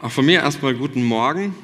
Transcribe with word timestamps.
Auch 0.00 0.12
von 0.12 0.26
mir 0.26 0.42
erstmal 0.42 0.74
guten 0.74 1.02
Morgen 1.02 1.56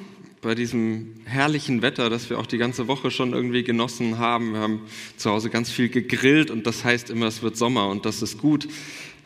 bei 0.42 0.56
diesem 0.56 1.14
herrlichen 1.24 1.82
Wetter, 1.82 2.10
das 2.10 2.30
wir 2.30 2.40
auch 2.40 2.46
die 2.46 2.58
ganze 2.58 2.88
Woche 2.88 3.12
schon 3.12 3.32
irgendwie 3.32 3.62
genossen 3.62 4.18
haben. 4.18 4.54
Wir 4.54 4.60
haben 4.60 4.80
zu 5.16 5.30
Hause 5.30 5.50
ganz 5.50 5.70
viel 5.70 5.88
gegrillt 5.88 6.50
und 6.50 6.66
das 6.66 6.82
heißt 6.82 7.10
immer, 7.10 7.26
es 7.26 7.42
wird 7.42 7.56
Sommer 7.56 7.86
und 7.86 8.06
das 8.06 8.22
ist 8.22 8.38
gut. 8.38 8.66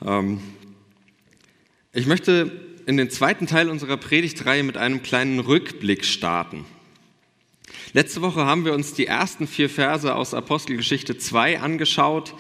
Ähm, 0.05 0.43
ich 1.95 2.07
möchte 2.07 2.53
in 2.85 2.99
den 2.99 3.09
zweiten 3.09 3.47
Teil 3.47 3.71
unserer 3.71 3.97
Predigtreihe 3.97 4.63
mit 4.63 4.77
einem 4.77 5.03
kleinen 5.03 5.39
Rückblick 5.39 6.05
starten. 6.05 6.67
Letzte 7.95 8.21
Woche 8.21 8.45
haben 8.45 8.67
wir 8.67 8.75
uns 8.75 8.93
die 8.93 9.07
ersten 9.07 9.47
vier 9.47 9.71
Verse 9.71 10.15
aus 10.15 10.35
Apostelgeschichte 10.35 11.17
2 11.17 11.61
angeschaut 11.61 12.35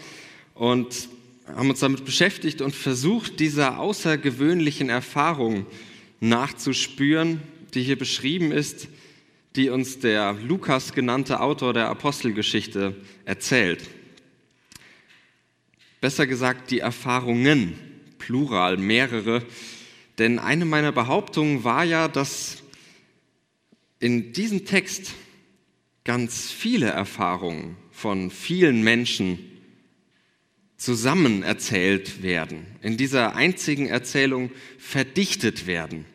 und 0.52 1.08
haben 1.46 1.70
uns 1.70 1.80
damit 1.80 2.04
beschäftigt 2.04 2.60
und 2.60 2.74
versucht, 2.74 3.40
dieser 3.40 3.78
außergewöhnlichen 3.78 4.90
Erfahrung 4.90 5.64
nachzuspüren, 6.20 7.42
die 7.74 7.82
hier 7.82 7.98
beschrieben 7.98 8.52
ist, 8.52 8.88
die 9.56 9.70
uns 9.70 9.98
der 9.98 10.34
Lukas 10.34 10.92
genannte 10.92 11.40
Autor 11.40 11.72
der 11.72 11.88
Apostelgeschichte 11.88 12.94
erzählt. 13.24 13.82
Besser 16.00 16.26
gesagt, 16.26 16.70
die 16.70 16.78
Erfahrungen, 16.78 17.74
plural, 18.18 18.76
mehrere. 18.76 19.42
Denn 20.18 20.38
eine 20.38 20.64
meiner 20.64 20.92
Behauptungen 20.92 21.64
war 21.64 21.84
ja, 21.84 22.08
dass 22.08 22.62
in 23.98 24.32
diesem 24.32 24.64
Text 24.64 25.14
ganz 26.04 26.50
viele 26.50 26.86
Erfahrungen 26.86 27.76
von 27.90 28.30
vielen 28.30 28.82
Menschen 28.82 29.57
zusammen 30.78 31.42
erzählt 31.42 32.22
werden, 32.22 32.64
in 32.80 32.96
dieser 32.96 33.34
einzigen 33.34 33.88
Erzählung 33.88 34.50
verdichtet 34.78 35.66
werden. 35.66 36.06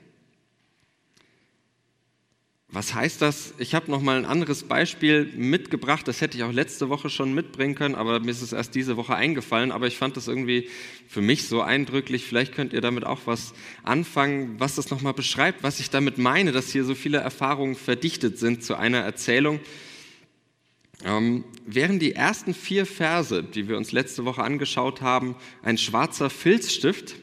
Was 2.70 2.96
heißt 2.96 3.22
das? 3.22 3.54
Ich 3.60 3.76
habe 3.76 3.92
noch 3.92 4.02
mal 4.02 4.18
ein 4.18 4.26
anderes 4.26 4.64
Beispiel 4.64 5.32
mitgebracht. 5.36 6.08
Das 6.08 6.22
hätte 6.22 6.38
ich 6.38 6.44
auch 6.44 6.52
letzte 6.52 6.90
Woche 6.90 7.12
schon 7.12 7.32
mitbringen 7.36 7.76
können, 7.76 7.94
aber 7.94 8.20
mir 8.20 8.32
ist 8.32 8.42
es 8.42 8.52
erst 8.52 8.74
diese 8.74 8.98
Woche 8.98 9.14
eingefallen. 9.16 9.72
Aber 9.72 9.86
ich 9.86 9.98
fand 9.98 10.18
das 10.18 10.28
irgendwie 10.28 10.70
für 11.08 11.22
mich 11.22 11.48
so 11.48 11.62
eindrücklich. 11.62 12.26
Vielleicht 12.26 12.56
könnt 12.56 12.74
ihr 12.74 12.82
damit 12.82 13.06
auch 13.06 13.22
was 13.26 13.54
anfangen, 13.84 14.56
was 14.58 14.74
das 14.74 14.90
noch 14.90 15.02
mal 15.02 15.12
beschreibt, 15.12 15.62
was 15.62 15.80
ich 15.80 15.92
damit 15.92 16.18
meine, 16.18 16.52
dass 16.52 16.72
hier 16.72 16.84
so 16.84 16.96
viele 16.96 17.20
Erfahrungen 17.20 17.76
verdichtet 17.76 18.40
sind 18.40 18.64
zu 18.64 18.76
einer 18.76 19.02
Erzählung. 19.02 19.60
Ähm, 21.06 21.44
während 21.66 22.02
die 22.02 22.14
ersten 22.14 22.54
vier 22.54 22.86
Verse, 22.86 23.44
die 23.44 23.68
wir 23.68 23.78
uns 23.78 23.92
letzte 23.92 24.24
Woche 24.24 24.44
angeschaut 24.44 25.02
haben, 25.02 25.36
ein 25.62 25.78
schwarzer 25.78 26.30
Filzstift 26.30 27.16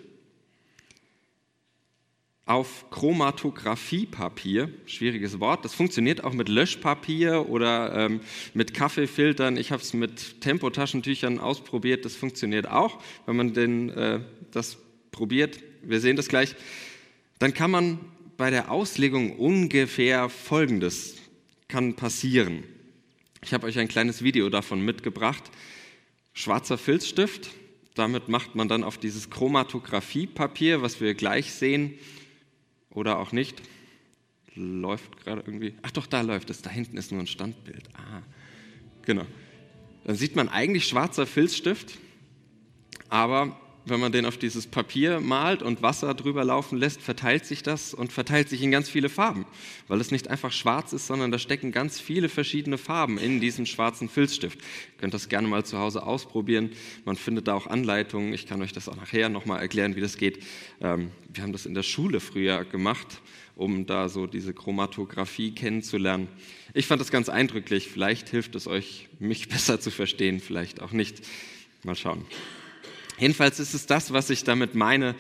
auf 2.44 2.90
Chromatografiepapier, 2.90 4.70
schwieriges 4.84 5.40
Wort, 5.40 5.64
das 5.64 5.72
funktioniert 5.72 6.24
auch 6.24 6.34
mit 6.34 6.48
Löschpapier 6.48 7.48
oder 7.48 7.94
ähm, 7.94 8.20
mit 8.54 8.74
Kaffeefiltern. 8.74 9.56
Ich 9.56 9.72
habe 9.72 9.82
es 9.82 9.94
mit 9.94 10.40
Tempotaschentüchern 10.40 11.38
ausprobiert, 11.38 12.04
das 12.04 12.16
funktioniert 12.16 12.68
auch, 12.68 12.98
wenn 13.24 13.36
man 13.36 13.54
den, 13.54 13.88
äh, 13.90 14.20
das 14.50 14.78
probiert. 15.10 15.60
Wir 15.82 16.00
sehen 16.00 16.16
das 16.16 16.28
gleich. 16.28 16.54
Dann 17.38 17.54
kann 17.54 17.70
man 17.70 18.00
bei 18.36 18.50
der 18.50 18.70
Auslegung 18.70 19.36
ungefähr 19.36 20.28
Folgendes 20.28 21.16
kann 21.68 21.94
passieren. 21.94 22.64
Ich 23.42 23.54
habe 23.54 23.66
euch 23.66 23.78
ein 23.78 23.88
kleines 23.88 24.22
Video 24.22 24.50
davon 24.50 24.84
mitgebracht. 24.84 25.50
Schwarzer 26.34 26.76
Filzstift, 26.76 27.50
damit 27.94 28.28
macht 28.28 28.54
man 28.54 28.68
dann 28.68 28.84
auf 28.84 28.98
dieses 28.98 29.30
Chromatografiepapier, 29.30 30.82
was 30.82 31.00
wir 31.00 31.14
gleich 31.14 31.52
sehen, 31.52 31.94
oder 32.90 33.18
auch 33.18 33.32
nicht. 33.32 33.62
Läuft 34.54 35.24
gerade 35.24 35.42
irgendwie. 35.46 35.74
Ach 35.82 35.90
doch, 35.90 36.06
da 36.06 36.20
läuft 36.20 36.50
es. 36.50 36.60
Da 36.60 36.70
hinten 36.70 36.96
ist 36.96 37.12
nur 37.12 37.20
ein 37.20 37.26
Standbild. 37.26 37.88
Ah, 37.94 38.22
genau. 39.02 39.26
Dann 40.04 40.16
sieht 40.16 40.36
man 40.36 40.48
eigentlich 40.48 40.86
schwarzer 40.86 41.26
Filzstift, 41.26 41.98
aber 43.08 43.58
wenn 43.84 44.00
man 44.00 44.12
den 44.12 44.26
auf 44.26 44.36
dieses 44.36 44.66
Papier 44.66 45.20
malt 45.20 45.62
und 45.62 45.82
Wasser 45.82 46.14
drüber 46.14 46.44
laufen 46.44 46.78
lässt, 46.78 47.00
verteilt 47.00 47.46
sich 47.46 47.62
das 47.62 47.94
und 47.94 48.12
verteilt 48.12 48.48
sich 48.48 48.62
in 48.62 48.70
ganz 48.70 48.88
viele 48.88 49.08
Farben, 49.08 49.46
weil 49.88 50.00
es 50.00 50.10
nicht 50.10 50.28
einfach 50.28 50.52
schwarz 50.52 50.92
ist, 50.92 51.06
sondern 51.06 51.30
da 51.30 51.38
stecken 51.38 51.72
ganz 51.72 51.98
viele 51.98 52.28
verschiedene 52.28 52.78
Farben 52.78 53.18
in 53.18 53.40
diesem 53.40 53.66
schwarzen 53.66 54.08
Filzstift. 54.08 54.58
Ihr 54.60 54.98
könnt 54.98 55.14
das 55.14 55.28
gerne 55.28 55.48
mal 55.48 55.64
zu 55.64 55.78
Hause 55.78 56.02
ausprobieren. 56.02 56.70
Man 57.04 57.16
findet 57.16 57.48
da 57.48 57.54
auch 57.54 57.66
Anleitungen. 57.66 58.34
Ich 58.34 58.46
kann 58.46 58.60
euch 58.62 58.72
das 58.72 58.88
auch 58.88 58.96
nachher 58.96 59.28
nochmal 59.28 59.60
erklären, 59.60 59.96
wie 59.96 60.00
das 60.00 60.16
geht. 60.16 60.44
Ähm, 60.80 61.10
wir 61.32 61.42
haben 61.42 61.52
das 61.52 61.66
in 61.66 61.74
der 61.74 61.82
Schule 61.82 62.20
früher 62.20 62.64
gemacht, 62.64 63.20
um 63.56 63.86
da 63.86 64.08
so 64.08 64.26
diese 64.26 64.52
Chromatographie 64.52 65.52
kennenzulernen. 65.52 66.28
Ich 66.74 66.86
fand 66.86 67.00
das 67.00 67.10
ganz 67.10 67.28
eindrücklich. 67.28 67.88
Vielleicht 67.88 68.28
hilft 68.28 68.54
es 68.54 68.66
euch, 68.66 69.08
mich 69.18 69.48
besser 69.50 69.80
zu 69.80 69.90
verstehen, 69.90 70.40
vielleicht 70.40 70.82
auch 70.82 70.92
nicht. 70.92 71.22
Mal 71.82 71.96
schauen. 71.96 72.26
Jedenfalls 73.20 73.60
ist 73.60 73.74
es 73.74 73.84
das, 73.84 74.14
was 74.14 74.30
ich 74.30 74.44
damit 74.44 74.74
meine, 74.74 75.14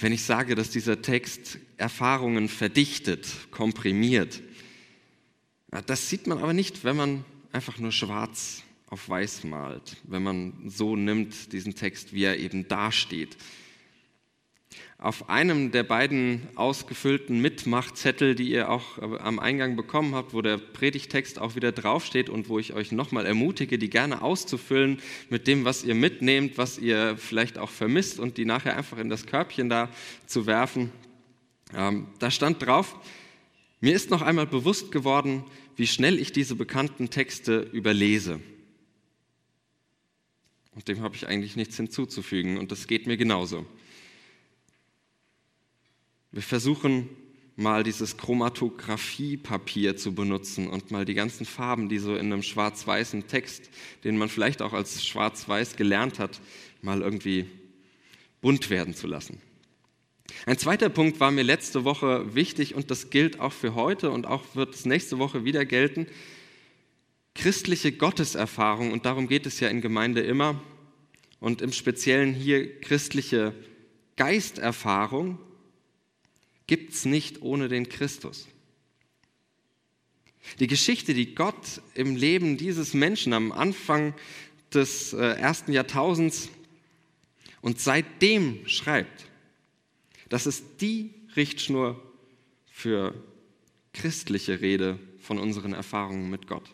wenn 0.00 0.12
ich 0.12 0.22
sage, 0.22 0.54
dass 0.54 0.70
dieser 0.70 1.02
Text 1.02 1.58
Erfahrungen 1.78 2.48
verdichtet, 2.48 3.26
komprimiert. 3.50 4.40
Das 5.86 6.08
sieht 6.08 6.28
man 6.28 6.38
aber 6.38 6.52
nicht, 6.52 6.84
wenn 6.84 6.96
man 6.96 7.24
einfach 7.50 7.78
nur 7.78 7.90
schwarz 7.90 8.62
auf 8.86 9.08
weiß 9.08 9.44
malt, 9.44 9.96
wenn 10.04 10.22
man 10.22 10.52
so 10.66 10.94
nimmt 10.94 11.52
diesen 11.52 11.74
Text, 11.74 12.12
wie 12.12 12.22
er 12.22 12.38
eben 12.38 12.68
dasteht. 12.68 13.36
Auf 15.02 15.30
einem 15.30 15.70
der 15.70 15.82
beiden 15.82 16.46
ausgefüllten 16.56 17.40
Mitmachzettel, 17.40 18.34
die 18.34 18.50
ihr 18.50 18.68
auch 18.68 18.98
am 18.98 19.38
Eingang 19.38 19.74
bekommen 19.74 20.14
habt, 20.14 20.34
wo 20.34 20.42
der 20.42 20.58
Predigtext 20.58 21.38
auch 21.38 21.56
wieder 21.56 21.72
draufsteht 21.72 22.28
und 22.28 22.50
wo 22.50 22.58
ich 22.58 22.74
euch 22.74 22.92
nochmal 22.92 23.24
ermutige, 23.24 23.78
die 23.78 23.88
gerne 23.88 24.20
auszufüllen 24.20 25.00
mit 25.30 25.46
dem, 25.46 25.64
was 25.64 25.84
ihr 25.84 25.94
mitnehmt, 25.94 26.58
was 26.58 26.78
ihr 26.78 27.16
vielleicht 27.16 27.56
auch 27.56 27.70
vermisst 27.70 28.20
und 28.20 28.36
die 28.36 28.44
nachher 28.44 28.76
einfach 28.76 28.98
in 28.98 29.08
das 29.08 29.24
Körbchen 29.24 29.70
da 29.70 29.88
zu 30.26 30.44
werfen. 30.44 30.92
Ähm, 31.74 32.08
da 32.18 32.30
stand 32.30 32.60
drauf, 32.60 32.94
mir 33.80 33.94
ist 33.94 34.10
noch 34.10 34.20
einmal 34.20 34.46
bewusst 34.46 34.92
geworden, 34.92 35.44
wie 35.76 35.86
schnell 35.86 36.18
ich 36.18 36.30
diese 36.30 36.56
bekannten 36.56 37.08
Texte 37.08 37.60
überlese. 37.72 38.38
Und 40.74 40.88
dem 40.88 41.00
habe 41.00 41.16
ich 41.16 41.26
eigentlich 41.26 41.56
nichts 41.56 41.78
hinzuzufügen 41.78 42.58
und 42.58 42.70
das 42.70 42.86
geht 42.86 43.06
mir 43.06 43.16
genauso. 43.16 43.64
Wir 46.32 46.42
versuchen 46.42 47.08
mal 47.56 47.82
dieses 47.82 48.16
Chromatografiepapier 48.16 49.96
zu 49.96 50.14
benutzen 50.14 50.68
und 50.68 50.90
mal 50.90 51.04
die 51.04 51.14
ganzen 51.14 51.44
Farben, 51.44 51.88
die 51.88 51.98
so 51.98 52.14
in 52.14 52.32
einem 52.32 52.42
schwarz-weißen 52.42 53.26
Text, 53.26 53.68
den 54.04 54.16
man 54.16 54.28
vielleicht 54.28 54.62
auch 54.62 54.72
als 54.72 55.04
schwarz-weiß 55.04 55.76
gelernt 55.76 56.18
hat, 56.18 56.40
mal 56.82 57.02
irgendwie 57.02 57.46
bunt 58.40 58.70
werden 58.70 58.94
zu 58.94 59.06
lassen. 59.06 59.40
Ein 60.46 60.56
zweiter 60.56 60.88
Punkt 60.88 61.20
war 61.20 61.32
mir 61.32 61.42
letzte 61.42 61.84
Woche 61.84 62.34
wichtig 62.34 62.74
und 62.74 62.90
das 62.90 63.10
gilt 63.10 63.40
auch 63.40 63.52
für 63.52 63.74
heute 63.74 64.10
und 64.10 64.26
auch 64.26 64.54
wird 64.54 64.74
es 64.74 64.86
nächste 64.86 65.18
Woche 65.18 65.44
wieder 65.44 65.64
gelten. 65.64 66.06
Christliche 67.34 67.92
Gotteserfahrung, 67.92 68.92
und 68.92 69.04
darum 69.04 69.28
geht 69.28 69.46
es 69.46 69.60
ja 69.60 69.68
in 69.68 69.80
Gemeinde 69.80 70.20
immer, 70.20 70.62
und 71.40 71.62
im 71.62 71.72
Speziellen 71.72 72.34
hier 72.34 72.80
christliche 72.80 73.54
Geisterfahrung 74.16 75.38
gibt 76.70 76.92
es 76.92 77.04
nicht 77.04 77.42
ohne 77.42 77.66
den 77.66 77.88
Christus. 77.88 78.46
Die 80.60 80.68
Geschichte, 80.68 81.14
die 81.14 81.34
Gott 81.34 81.82
im 81.94 82.14
Leben 82.14 82.58
dieses 82.58 82.94
Menschen 82.94 83.32
am 83.32 83.50
Anfang 83.50 84.14
des 84.72 85.12
äh, 85.12 85.16
ersten 85.18 85.72
Jahrtausends 85.72 86.48
und 87.60 87.80
seitdem 87.80 88.68
schreibt, 88.68 89.26
das 90.28 90.46
ist 90.46 90.64
die 90.80 91.12
Richtschnur 91.34 92.00
für 92.70 93.20
christliche 93.92 94.60
Rede 94.60 95.00
von 95.18 95.40
unseren 95.40 95.72
Erfahrungen 95.72 96.30
mit 96.30 96.46
Gott. 96.46 96.70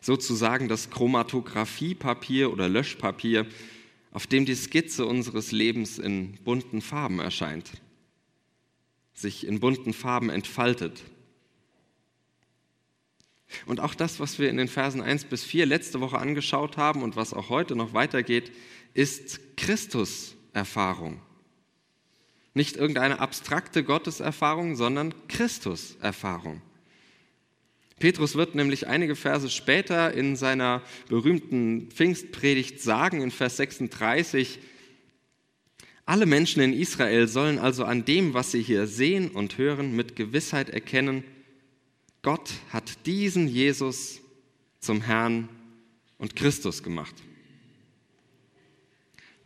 Sozusagen 0.00 0.68
das 0.68 0.90
Chromatografiepapier 0.90 2.52
oder 2.52 2.68
Löschpapier 2.68 3.48
auf 4.12 4.26
dem 4.26 4.44
die 4.44 4.54
Skizze 4.54 5.06
unseres 5.06 5.52
Lebens 5.52 5.98
in 5.98 6.34
bunten 6.44 6.80
Farben 6.80 7.20
erscheint, 7.20 7.70
sich 9.14 9.46
in 9.46 9.60
bunten 9.60 9.92
Farben 9.92 10.30
entfaltet. 10.30 11.02
Und 13.66 13.80
auch 13.80 13.94
das, 13.94 14.20
was 14.20 14.38
wir 14.38 14.48
in 14.48 14.56
den 14.56 14.68
Versen 14.68 15.00
1 15.00 15.24
bis 15.24 15.44
4 15.44 15.66
letzte 15.66 16.00
Woche 16.00 16.18
angeschaut 16.18 16.76
haben 16.76 17.02
und 17.02 17.16
was 17.16 17.34
auch 17.34 17.48
heute 17.48 17.74
noch 17.74 17.92
weitergeht, 17.92 18.52
ist 18.94 19.56
Christus-Erfahrung. 19.56 21.20
Nicht 22.54 22.76
irgendeine 22.76 23.20
abstrakte 23.20 23.84
Gotteserfahrung, 23.84 24.76
sondern 24.76 25.14
Christus-Erfahrung. 25.28 26.62
Petrus 28.00 28.34
wird 28.34 28.54
nämlich 28.54 28.88
einige 28.88 29.14
Verse 29.14 29.50
später 29.50 30.12
in 30.14 30.34
seiner 30.34 30.82
berühmten 31.08 31.90
Pfingstpredigt 31.90 32.80
sagen, 32.80 33.20
in 33.20 33.30
Vers 33.30 33.58
36, 33.58 34.58
Alle 36.06 36.24
Menschen 36.24 36.62
in 36.62 36.72
Israel 36.72 37.28
sollen 37.28 37.58
also 37.58 37.84
an 37.84 38.06
dem, 38.06 38.32
was 38.32 38.52
sie 38.52 38.62
hier 38.62 38.86
sehen 38.86 39.30
und 39.30 39.58
hören, 39.58 39.94
mit 39.94 40.16
Gewissheit 40.16 40.70
erkennen, 40.70 41.24
Gott 42.22 42.50
hat 42.70 43.06
diesen 43.06 43.46
Jesus 43.46 44.20
zum 44.80 45.02
Herrn 45.02 45.48
und 46.16 46.34
Christus 46.36 46.82
gemacht. 46.82 47.14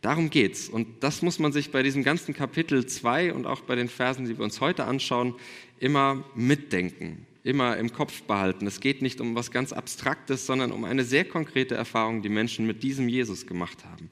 Darum 0.01 0.29
geht's. 0.29 0.69
Und 0.69 1.03
das 1.03 1.21
muss 1.21 1.39
man 1.39 1.51
sich 1.51 1.71
bei 1.71 1.83
diesem 1.83 2.03
ganzen 2.03 2.33
Kapitel 2.33 2.85
2 2.85 3.33
und 3.33 3.45
auch 3.45 3.61
bei 3.61 3.75
den 3.75 3.89
Versen, 3.89 4.25
die 4.25 4.37
wir 4.37 4.45
uns 4.45 4.61
heute 4.61 4.85
anschauen, 4.85 5.35
immer 5.79 6.23
mitdenken, 6.35 7.27
immer 7.45 7.77
im 7.77 7.93
Kopf 7.93 8.23
behalten. 8.23 8.65
Es 8.65 8.79
geht 8.79 9.01
nicht 9.01 9.21
um 9.21 9.35
was 9.35 9.51
ganz 9.51 9.71
Abstraktes, 9.71 10.45
sondern 10.47 10.71
um 10.71 10.83
eine 10.83 11.03
sehr 11.03 11.25
konkrete 11.25 11.75
Erfahrung, 11.75 12.21
die 12.23 12.29
Menschen 12.29 12.65
mit 12.65 12.81
diesem 12.81 13.07
Jesus 13.07 13.45
gemacht 13.45 13.85
haben. 13.85 14.09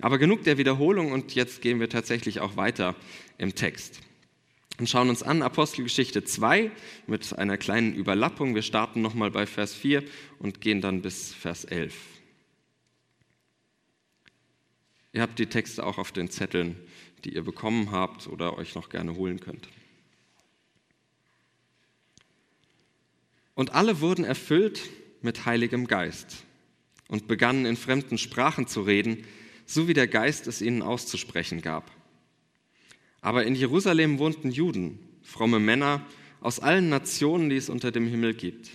Aber 0.00 0.18
genug 0.18 0.42
der 0.42 0.58
Wiederholung 0.58 1.12
und 1.12 1.34
jetzt 1.34 1.62
gehen 1.62 1.78
wir 1.78 1.88
tatsächlich 1.88 2.40
auch 2.40 2.56
weiter 2.56 2.96
im 3.38 3.54
Text 3.54 4.00
und 4.78 4.88
schauen 4.88 5.08
uns 5.08 5.22
an 5.22 5.42
Apostelgeschichte 5.42 6.24
2 6.24 6.70
mit 7.06 7.36
einer 7.38 7.58
kleinen 7.58 7.94
Überlappung. 7.94 8.54
Wir 8.54 8.62
starten 8.62 9.02
nochmal 9.02 9.30
bei 9.30 9.46
Vers 9.46 9.74
4 9.74 10.04
und 10.38 10.60
gehen 10.60 10.80
dann 10.80 11.02
bis 11.02 11.32
Vers 11.32 11.64
11. 11.64 11.94
Ihr 15.12 15.22
habt 15.22 15.38
die 15.38 15.46
Texte 15.46 15.84
auch 15.84 15.98
auf 15.98 16.12
den 16.12 16.30
Zetteln, 16.30 16.76
die 17.24 17.34
ihr 17.34 17.42
bekommen 17.42 17.90
habt 17.92 18.26
oder 18.26 18.56
euch 18.56 18.74
noch 18.74 18.88
gerne 18.88 19.16
holen 19.16 19.40
könnt. 19.40 19.68
Und 23.58 23.74
alle 23.74 24.00
wurden 24.00 24.24
erfüllt 24.24 24.88
mit 25.20 25.44
Heiligem 25.44 25.88
Geist 25.88 26.44
und 27.08 27.26
begannen 27.26 27.66
in 27.66 27.76
fremden 27.76 28.16
Sprachen 28.16 28.68
zu 28.68 28.82
reden, 28.82 29.24
so 29.66 29.88
wie 29.88 29.94
der 29.94 30.06
Geist 30.06 30.46
es 30.46 30.62
ihnen 30.62 30.80
auszusprechen 30.80 31.60
gab. 31.60 31.90
Aber 33.20 33.42
in 33.42 33.56
Jerusalem 33.56 34.20
wohnten 34.20 34.52
Juden, 34.52 35.00
fromme 35.24 35.58
Männer 35.58 36.06
aus 36.40 36.60
allen 36.60 36.88
Nationen, 36.88 37.50
die 37.50 37.56
es 37.56 37.68
unter 37.68 37.90
dem 37.90 38.06
Himmel 38.06 38.34
gibt. 38.34 38.70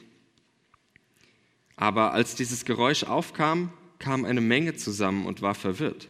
Aber 1.77 2.11
als 2.11 2.35
dieses 2.35 2.65
Geräusch 2.65 3.05
aufkam, 3.05 3.71
kam 3.99 4.25
eine 4.25 4.41
Menge 4.41 4.75
zusammen 4.75 5.27
und 5.27 5.41
war 5.41 5.55
verwirrt, 5.55 6.09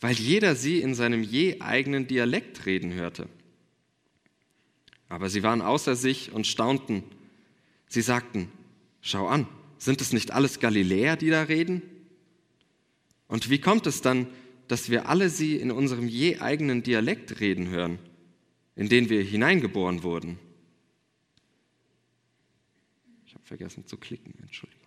weil 0.00 0.14
jeder 0.14 0.56
sie 0.56 0.80
in 0.80 0.94
seinem 0.94 1.22
je 1.22 1.60
eigenen 1.60 2.06
Dialekt 2.06 2.64
reden 2.64 2.94
hörte. 2.94 3.28
Aber 5.10 5.28
sie 5.28 5.42
waren 5.42 5.60
außer 5.60 5.96
sich 5.96 6.32
und 6.32 6.46
staunten. 6.46 7.04
Sie 7.90 8.00
sagten, 8.00 8.50
schau 9.02 9.26
an, 9.26 9.46
sind 9.76 10.00
es 10.00 10.14
nicht 10.14 10.30
alles 10.30 10.60
Galiläer, 10.60 11.16
die 11.16 11.28
da 11.28 11.42
reden? 11.42 11.82
Und 13.28 13.50
wie 13.50 13.60
kommt 13.60 13.86
es 13.86 14.00
dann, 14.00 14.26
dass 14.70 14.88
wir 14.88 15.08
alle 15.08 15.30
sie 15.30 15.56
in 15.56 15.72
unserem 15.72 16.06
je 16.06 16.38
eigenen 16.38 16.84
Dialekt 16.84 17.40
reden 17.40 17.68
hören, 17.70 17.98
in 18.76 18.88
den 18.88 19.08
wir 19.08 19.20
hineingeboren 19.20 20.04
wurden. 20.04 20.38
Ich 23.26 23.34
habe 23.34 23.44
vergessen 23.44 23.84
zu 23.84 23.96
klicken, 23.96 24.32
Entschuldigung. 24.40 24.79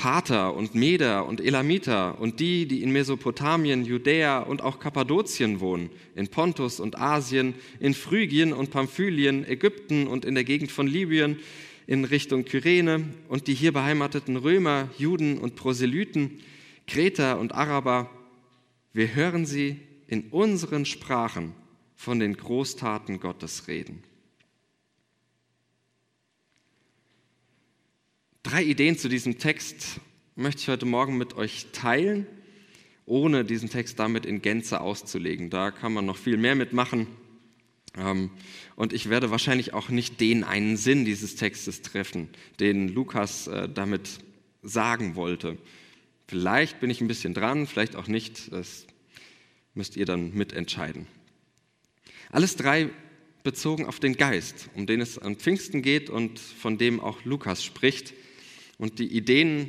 Pater 0.00 0.56
und 0.56 0.74
Meder 0.74 1.26
und 1.26 1.42
Elamiter 1.42 2.18
und 2.18 2.40
die, 2.40 2.64
die 2.64 2.82
in 2.82 2.90
Mesopotamien, 2.90 3.84
Judäa 3.84 4.38
und 4.38 4.62
auch 4.62 4.78
Kappadokien 4.78 5.60
wohnen, 5.60 5.90
in 6.14 6.28
Pontus 6.28 6.80
und 6.80 6.98
Asien, 6.98 7.54
in 7.80 7.92
Phrygien 7.92 8.54
und 8.54 8.70
Pamphylien, 8.70 9.46
Ägypten 9.46 10.06
und 10.06 10.24
in 10.24 10.34
der 10.34 10.44
Gegend 10.44 10.72
von 10.72 10.86
Libyen, 10.86 11.38
in 11.86 12.06
Richtung 12.06 12.46
Kyrene 12.46 13.10
und 13.28 13.46
die 13.46 13.52
hier 13.52 13.74
beheimateten 13.74 14.38
Römer, 14.38 14.88
Juden 14.96 15.36
und 15.36 15.54
Proselyten, 15.54 16.38
Kreter 16.86 17.38
und 17.38 17.54
Araber, 17.54 18.08
wir 18.94 19.14
hören 19.14 19.44
sie 19.44 19.80
in 20.06 20.28
unseren 20.30 20.86
Sprachen 20.86 21.52
von 21.94 22.20
den 22.20 22.38
Großtaten 22.38 23.20
Gottes 23.20 23.68
reden. 23.68 24.02
Drei 28.42 28.62
Ideen 28.62 28.96
zu 28.96 29.10
diesem 29.10 29.38
Text 29.38 30.00
möchte 30.34 30.62
ich 30.62 30.68
heute 30.68 30.86
Morgen 30.86 31.18
mit 31.18 31.36
euch 31.36 31.66
teilen, 31.72 32.26
ohne 33.04 33.44
diesen 33.44 33.68
Text 33.68 33.98
damit 33.98 34.24
in 34.24 34.40
Gänze 34.40 34.80
auszulegen. 34.80 35.50
Da 35.50 35.70
kann 35.70 35.92
man 35.92 36.06
noch 36.06 36.16
viel 36.16 36.38
mehr 36.38 36.54
mitmachen. 36.54 37.06
Ähm, 37.98 38.30
und 38.76 38.94
ich 38.94 39.10
werde 39.10 39.30
wahrscheinlich 39.30 39.74
auch 39.74 39.90
nicht 39.90 40.22
den 40.22 40.42
einen 40.42 40.78
Sinn 40.78 41.04
dieses 41.04 41.36
Textes 41.36 41.82
treffen, 41.82 42.30
den 42.60 42.88
Lukas 42.88 43.46
äh, 43.46 43.68
damit 43.68 44.20
sagen 44.62 45.16
wollte. 45.16 45.58
Vielleicht 46.26 46.80
bin 46.80 46.88
ich 46.88 47.02
ein 47.02 47.08
bisschen 47.08 47.34
dran, 47.34 47.66
vielleicht 47.66 47.94
auch 47.94 48.08
nicht. 48.08 48.50
Das 48.52 48.86
müsst 49.74 49.98
ihr 49.98 50.06
dann 50.06 50.32
mitentscheiden. 50.32 51.06
Alles 52.30 52.56
drei 52.56 52.88
bezogen 53.42 53.84
auf 53.84 54.00
den 54.00 54.16
Geist, 54.16 54.70
um 54.74 54.86
den 54.86 55.02
es 55.02 55.18
an 55.18 55.36
Pfingsten 55.36 55.82
geht 55.82 56.08
und 56.08 56.38
von 56.38 56.78
dem 56.78 57.00
auch 57.00 57.22
Lukas 57.26 57.62
spricht. 57.62 58.14
Und 58.80 58.98
die 58.98 59.08
Ideen 59.14 59.68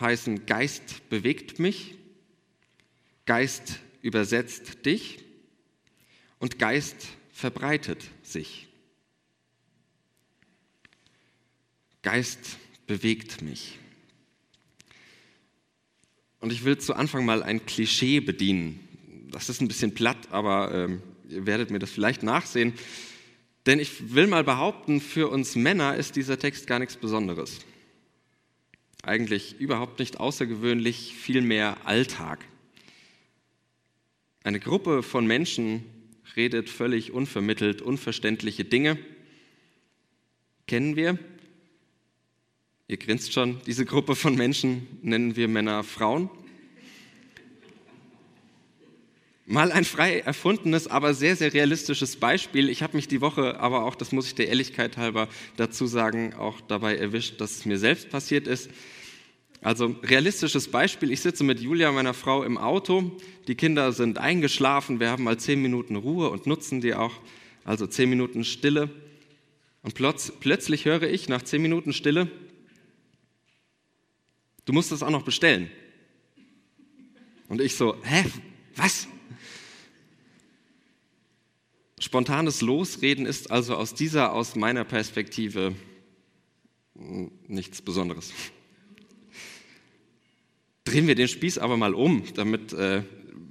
heißen 0.00 0.46
Geist 0.46 1.10
bewegt 1.10 1.58
mich, 1.58 1.94
Geist 3.26 3.80
übersetzt 4.00 4.86
dich 4.86 5.18
und 6.38 6.58
Geist 6.58 7.06
verbreitet 7.32 8.02
sich. 8.22 8.66
Geist 12.00 12.56
bewegt 12.86 13.42
mich. 13.42 13.78
Und 16.40 16.50
ich 16.50 16.64
will 16.64 16.78
zu 16.78 16.94
Anfang 16.94 17.26
mal 17.26 17.42
ein 17.42 17.66
Klischee 17.66 18.20
bedienen. 18.20 18.80
Das 19.32 19.50
ist 19.50 19.60
ein 19.60 19.68
bisschen 19.68 19.92
platt, 19.92 20.28
aber 20.30 20.72
ähm, 20.72 21.02
ihr 21.28 21.44
werdet 21.44 21.70
mir 21.70 21.78
das 21.78 21.90
vielleicht 21.90 22.22
nachsehen. 22.22 22.72
Denn 23.66 23.80
ich 23.80 24.14
will 24.14 24.26
mal 24.26 24.44
behaupten, 24.44 25.02
für 25.02 25.28
uns 25.28 25.56
Männer 25.56 25.94
ist 25.96 26.16
dieser 26.16 26.38
Text 26.38 26.66
gar 26.66 26.78
nichts 26.78 26.96
Besonderes. 26.96 27.60
Eigentlich 29.06 29.60
überhaupt 29.60 30.00
nicht 30.00 30.18
außergewöhnlich, 30.18 31.14
vielmehr 31.16 31.76
Alltag. 31.84 32.44
Eine 34.42 34.58
Gruppe 34.58 35.04
von 35.04 35.28
Menschen 35.28 35.84
redet 36.34 36.68
völlig 36.68 37.12
unvermittelt 37.12 37.82
unverständliche 37.82 38.64
Dinge. 38.64 38.98
Kennen 40.66 40.96
wir? 40.96 41.20
Ihr 42.88 42.96
grinst 42.96 43.32
schon, 43.32 43.60
diese 43.64 43.84
Gruppe 43.84 44.16
von 44.16 44.34
Menschen 44.34 44.88
nennen 45.02 45.36
wir 45.36 45.46
Männer 45.46 45.84
Frauen. 45.84 46.28
Mal 49.44 49.70
ein 49.70 49.84
frei 49.84 50.18
erfundenes, 50.18 50.88
aber 50.88 51.14
sehr, 51.14 51.36
sehr 51.36 51.54
realistisches 51.54 52.16
Beispiel. 52.16 52.68
Ich 52.70 52.82
habe 52.82 52.96
mich 52.96 53.06
die 53.06 53.20
Woche 53.20 53.60
aber 53.60 53.84
auch, 53.84 53.94
das 53.94 54.10
muss 54.10 54.26
ich 54.26 54.34
der 54.34 54.48
Ehrlichkeit 54.48 54.96
halber 54.96 55.28
dazu 55.56 55.86
sagen, 55.86 56.34
auch 56.34 56.60
dabei 56.60 56.96
erwischt, 56.96 57.40
dass 57.40 57.52
es 57.52 57.66
mir 57.66 57.78
selbst 57.78 58.10
passiert 58.10 58.48
ist. 58.48 58.68
Also 59.66 59.96
realistisches 60.04 60.68
Beispiel, 60.68 61.10
ich 61.10 61.22
sitze 61.22 61.42
mit 61.42 61.58
Julia, 61.58 61.90
meiner 61.90 62.14
Frau, 62.14 62.44
im 62.44 62.56
Auto, 62.56 63.10
die 63.48 63.56
Kinder 63.56 63.90
sind 63.90 64.16
eingeschlafen, 64.16 65.00
wir 65.00 65.10
haben 65.10 65.24
mal 65.24 65.40
zehn 65.40 65.60
Minuten 65.60 65.96
Ruhe 65.96 66.30
und 66.30 66.46
nutzen 66.46 66.80
die 66.80 66.94
auch, 66.94 67.12
also 67.64 67.88
zehn 67.88 68.08
Minuten 68.08 68.44
Stille. 68.44 68.88
Und 69.82 69.94
plötzlich 69.94 70.84
höre 70.84 71.02
ich 71.02 71.28
nach 71.28 71.42
zehn 71.42 71.62
Minuten 71.62 71.92
Stille, 71.92 72.30
du 74.66 74.72
musst 74.72 74.92
das 74.92 75.02
auch 75.02 75.10
noch 75.10 75.24
bestellen. 75.24 75.68
Und 77.48 77.60
ich 77.60 77.74
so, 77.74 77.96
hä, 78.04 78.24
was? 78.76 79.08
Spontanes 81.98 82.60
Losreden 82.60 83.26
ist 83.26 83.50
also 83.50 83.74
aus 83.74 83.94
dieser, 83.94 84.32
aus 84.32 84.54
meiner 84.54 84.84
Perspektive 84.84 85.74
nichts 87.48 87.82
Besonderes. 87.82 88.32
Drehen 90.86 91.08
wir 91.08 91.16
den 91.16 91.26
Spieß 91.26 91.58
aber 91.58 91.76
mal 91.76 91.94
um, 91.94 92.22
damit 92.34 92.72
äh, 92.72 93.02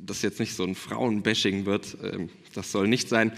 das 0.05 0.21
jetzt 0.21 0.39
nicht 0.39 0.55
so 0.55 0.63
ein 0.63 0.73
Frauenbashing 0.73 1.65
wird. 1.65 1.97
Äh, 2.01 2.29
das 2.53 2.71
soll 2.71 2.87
nicht 2.87 3.09
sein. 3.09 3.33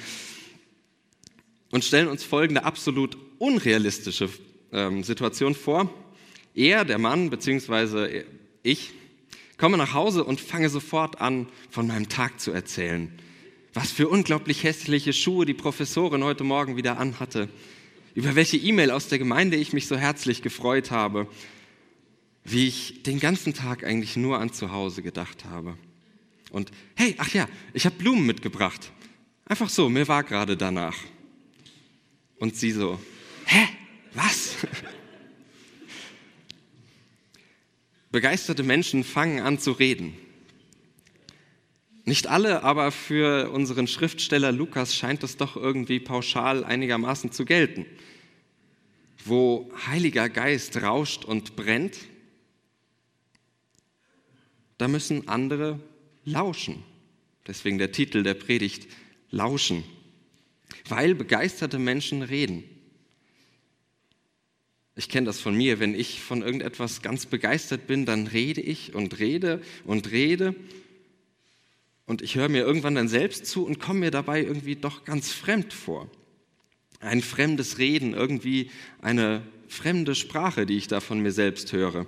Und 1.72 1.84
stellen 1.84 2.08
uns 2.08 2.24
folgende 2.24 2.64
absolut 2.64 3.18
unrealistische 3.40 4.30
äh, 4.72 5.02
Situation 5.02 5.56
vor. 5.56 5.92
Er, 6.54 6.86
der 6.86 7.00
Mann, 7.00 7.32
beziehungsweise 7.32 8.24
ich, 8.62 8.92
komme 9.58 9.78
nach 9.78 9.96
Hause 9.96 10.24
und 10.24 10.40
fange 10.40 10.70
sofort 10.70 11.20
an, 11.20 11.48
von 11.72 11.88
meinem 11.88 12.08
Tag 12.08 12.40
zu 12.40 12.52
erzählen. 12.52 13.12
Was 13.74 13.92
für 13.92 14.08
unglaublich 14.10 14.64
hässliche 14.64 15.12
Schuhe 15.12 15.48
die 15.48 15.56
Professorin 15.56 16.24
heute 16.24 16.44
Morgen 16.44 16.78
wieder 16.78 17.00
anhatte. 17.00 17.50
Über 18.14 18.36
welche 18.36 18.58
E-Mail 18.58 18.92
aus 18.92 19.08
der 19.08 19.18
Gemeinde 19.18 19.58
ich 19.58 19.74
mich 19.74 19.88
so 19.88 19.98
herzlich 19.98 20.44
gefreut 20.44 20.92
habe. 20.92 21.28
Wie 22.50 22.66
ich 22.68 23.04
den 23.04 23.20
ganzen 23.20 23.54
Tag 23.54 23.84
eigentlich 23.84 24.16
nur 24.16 24.40
an 24.40 24.54
zu 24.54 24.72
Hause 24.72 25.04
gedacht 25.04 25.44
habe. 25.44 25.78
Und 26.50 26.72
hey, 26.96 27.14
ach 27.18 27.34
ja, 27.34 27.50
ich 27.74 27.86
habe 27.86 27.98
Blumen 27.98 28.26
mitgebracht. 28.26 28.94
Einfach 29.44 29.68
so, 29.68 29.90
mir 29.90 30.08
war 30.08 30.24
gerade 30.24 30.56
danach. 30.56 30.96
Und 32.40 32.56
sie 32.56 32.72
so, 32.72 33.00
hä, 33.46 33.68
was? 34.14 34.56
Begeisterte 38.12 38.64
Menschen 38.64 39.04
fangen 39.04 39.42
an 39.42 39.60
zu 39.60 39.74
reden. 39.74 40.14
Nicht 42.06 42.28
alle, 42.28 42.64
aber 42.64 42.94
für 42.94 43.52
unseren 43.52 43.88
Schriftsteller 43.88 44.54
Lukas 44.54 44.96
scheint 44.96 45.24
es 45.24 45.36
doch 45.36 45.58
irgendwie 45.58 46.00
pauschal 46.00 46.64
einigermaßen 46.64 47.34
zu 47.34 47.44
gelten. 47.44 47.86
Wo 49.26 49.70
Heiliger 49.88 50.30
Geist 50.30 50.82
rauscht 50.82 51.26
und 51.26 51.58
brennt, 51.58 51.98
da 54.78 54.88
müssen 54.88 55.28
andere 55.28 55.80
lauschen. 56.26 56.84
Deswegen 57.48 57.78
der 57.78 57.92
Titel 57.92 58.24
der 58.24 58.34
Predigt, 58.34 58.88
Lauschen. 59.30 59.84
Weil 60.88 61.16
begeisterte 61.16 61.80
Menschen 61.80 62.22
reden. 62.22 62.64
Ich 64.96 65.10
kenne 65.10 65.26
das 65.26 65.40
von 65.40 65.56
mir, 65.56 65.80
wenn 65.80 65.94
ich 65.94 66.22
von 66.22 66.42
irgendetwas 66.42 67.02
ganz 67.02 67.26
begeistert 67.26 67.88
bin, 67.88 68.06
dann 68.06 68.28
rede 68.28 68.62
ich 68.62 68.96
und 68.96 69.20
rede 69.20 69.62
und 69.86 70.12
rede. 70.12 70.56
Und 72.06 72.22
ich 72.22 72.36
höre 72.36 72.50
mir 72.50 72.64
irgendwann 72.64 72.96
dann 72.96 73.08
selbst 73.08 73.46
zu 73.46 73.66
und 73.66 73.80
komme 73.80 74.00
mir 74.00 74.12
dabei 74.12 74.42
irgendwie 74.42 74.76
doch 74.76 75.04
ganz 75.04 75.32
fremd 75.32 75.74
vor. 75.74 76.10
Ein 77.00 77.22
fremdes 77.22 77.78
Reden, 77.78 78.14
irgendwie 78.14 78.72
eine 79.02 79.44
fremde 79.68 80.16
Sprache, 80.16 80.66
die 80.66 80.78
ich 80.78 80.88
da 80.88 81.00
von 81.00 81.20
mir 81.20 81.32
selbst 81.32 81.74
höre. 81.74 82.08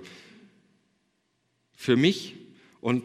Für 1.76 1.96
mich 1.96 2.34
und 2.80 3.04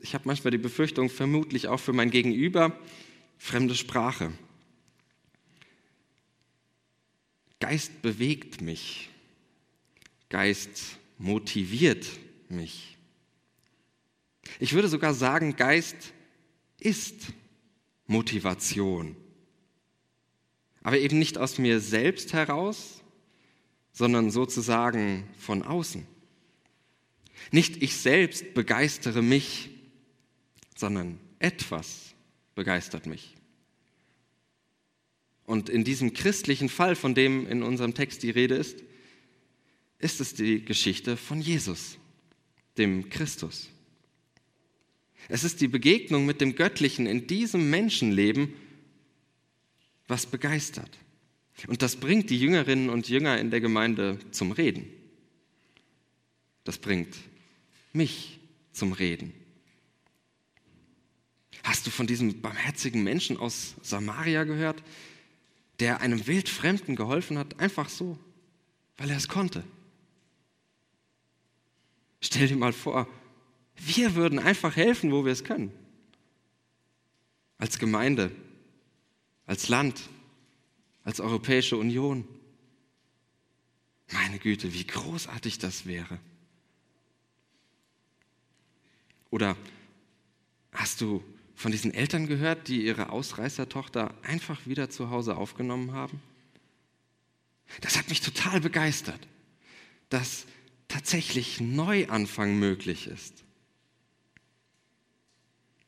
ich 0.00 0.14
habe 0.14 0.24
manchmal 0.26 0.50
die 0.50 0.58
Befürchtung, 0.58 1.10
vermutlich 1.10 1.68
auch 1.68 1.80
für 1.80 1.92
mein 1.92 2.10
Gegenüber, 2.10 2.78
fremde 3.38 3.74
Sprache. 3.74 4.32
Geist 7.60 8.00
bewegt 8.02 8.62
mich. 8.62 9.10
Geist 10.30 10.98
motiviert 11.18 12.06
mich. 12.48 12.96
Ich 14.58 14.72
würde 14.72 14.88
sogar 14.88 15.14
sagen, 15.14 15.56
Geist 15.56 16.12
ist 16.78 17.32
Motivation. 18.06 19.16
Aber 20.82 20.98
eben 20.98 21.18
nicht 21.18 21.36
aus 21.36 21.58
mir 21.58 21.80
selbst 21.80 22.32
heraus, 22.32 23.02
sondern 23.92 24.30
sozusagen 24.30 25.28
von 25.38 25.62
außen. 25.62 26.06
Nicht 27.50 27.82
ich 27.82 27.96
selbst 27.96 28.54
begeistere 28.54 29.22
mich, 29.22 29.70
sondern 30.76 31.18
etwas 31.38 32.14
begeistert 32.54 33.06
mich. 33.06 33.34
Und 35.46 35.68
in 35.68 35.82
diesem 35.82 36.12
christlichen 36.12 36.68
Fall, 36.68 36.94
von 36.94 37.14
dem 37.14 37.46
in 37.46 37.62
unserem 37.62 37.94
Text 37.94 38.22
die 38.22 38.30
Rede 38.30 38.54
ist, 38.54 38.84
ist 39.98 40.20
es 40.20 40.34
die 40.34 40.64
Geschichte 40.64 41.16
von 41.16 41.40
Jesus, 41.40 41.98
dem 42.78 43.10
Christus. 43.10 43.68
Es 45.28 45.44
ist 45.44 45.60
die 45.60 45.68
Begegnung 45.68 46.24
mit 46.24 46.40
dem 46.40 46.54
Göttlichen 46.54 47.06
in 47.06 47.26
diesem 47.26 47.68
Menschenleben, 47.68 48.54
was 50.08 50.26
begeistert. 50.26 50.98
Und 51.66 51.82
das 51.82 51.96
bringt 51.96 52.30
die 52.30 52.38
Jüngerinnen 52.38 52.88
und 52.88 53.08
Jünger 53.08 53.38
in 53.38 53.50
der 53.50 53.60
Gemeinde 53.60 54.18
zum 54.30 54.52
Reden. 54.52 54.86
Das 56.64 56.78
bringt 56.78 57.16
mich 57.92 58.40
zum 58.72 58.92
Reden. 58.92 59.32
Hast 61.62 61.86
du 61.86 61.90
von 61.90 62.06
diesem 62.06 62.40
barmherzigen 62.40 63.02
Menschen 63.02 63.36
aus 63.36 63.74
Samaria 63.82 64.44
gehört, 64.44 64.82
der 65.78 66.00
einem 66.00 66.26
Wildfremden 66.26 66.96
geholfen 66.96 67.38
hat, 67.38 67.58
einfach 67.60 67.88
so, 67.88 68.18
weil 68.96 69.10
er 69.10 69.16
es 69.16 69.28
konnte? 69.28 69.64
Stell 72.20 72.48
dir 72.48 72.56
mal 72.56 72.72
vor, 72.72 73.08
wir 73.76 74.14
würden 74.14 74.38
einfach 74.38 74.76
helfen, 74.76 75.10
wo 75.10 75.24
wir 75.24 75.32
es 75.32 75.44
können. 75.44 75.72
Als 77.58 77.78
Gemeinde, 77.78 78.30
als 79.46 79.68
Land, 79.68 80.00
als 81.04 81.20
Europäische 81.20 81.76
Union. 81.76 82.26
Meine 84.12 84.38
Güte, 84.38 84.72
wie 84.74 84.86
großartig 84.86 85.58
das 85.58 85.86
wäre. 85.86 86.18
Oder 89.30 89.56
hast 90.72 91.00
du 91.00 91.22
von 91.54 91.72
diesen 91.72 91.94
Eltern 91.94 92.26
gehört, 92.26 92.68
die 92.68 92.84
ihre 92.84 93.10
Ausreißertochter 93.10 94.14
einfach 94.22 94.66
wieder 94.66 94.90
zu 94.90 95.10
Hause 95.10 95.36
aufgenommen 95.36 95.92
haben? 95.92 96.20
Das 97.80 97.96
hat 97.96 98.08
mich 98.08 98.20
total 98.20 98.60
begeistert, 98.60 99.20
dass 100.08 100.46
tatsächlich 100.88 101.60
Neuanfang 101.60 102.58
möglich 102.58 103.06
ist. 103.06 103.44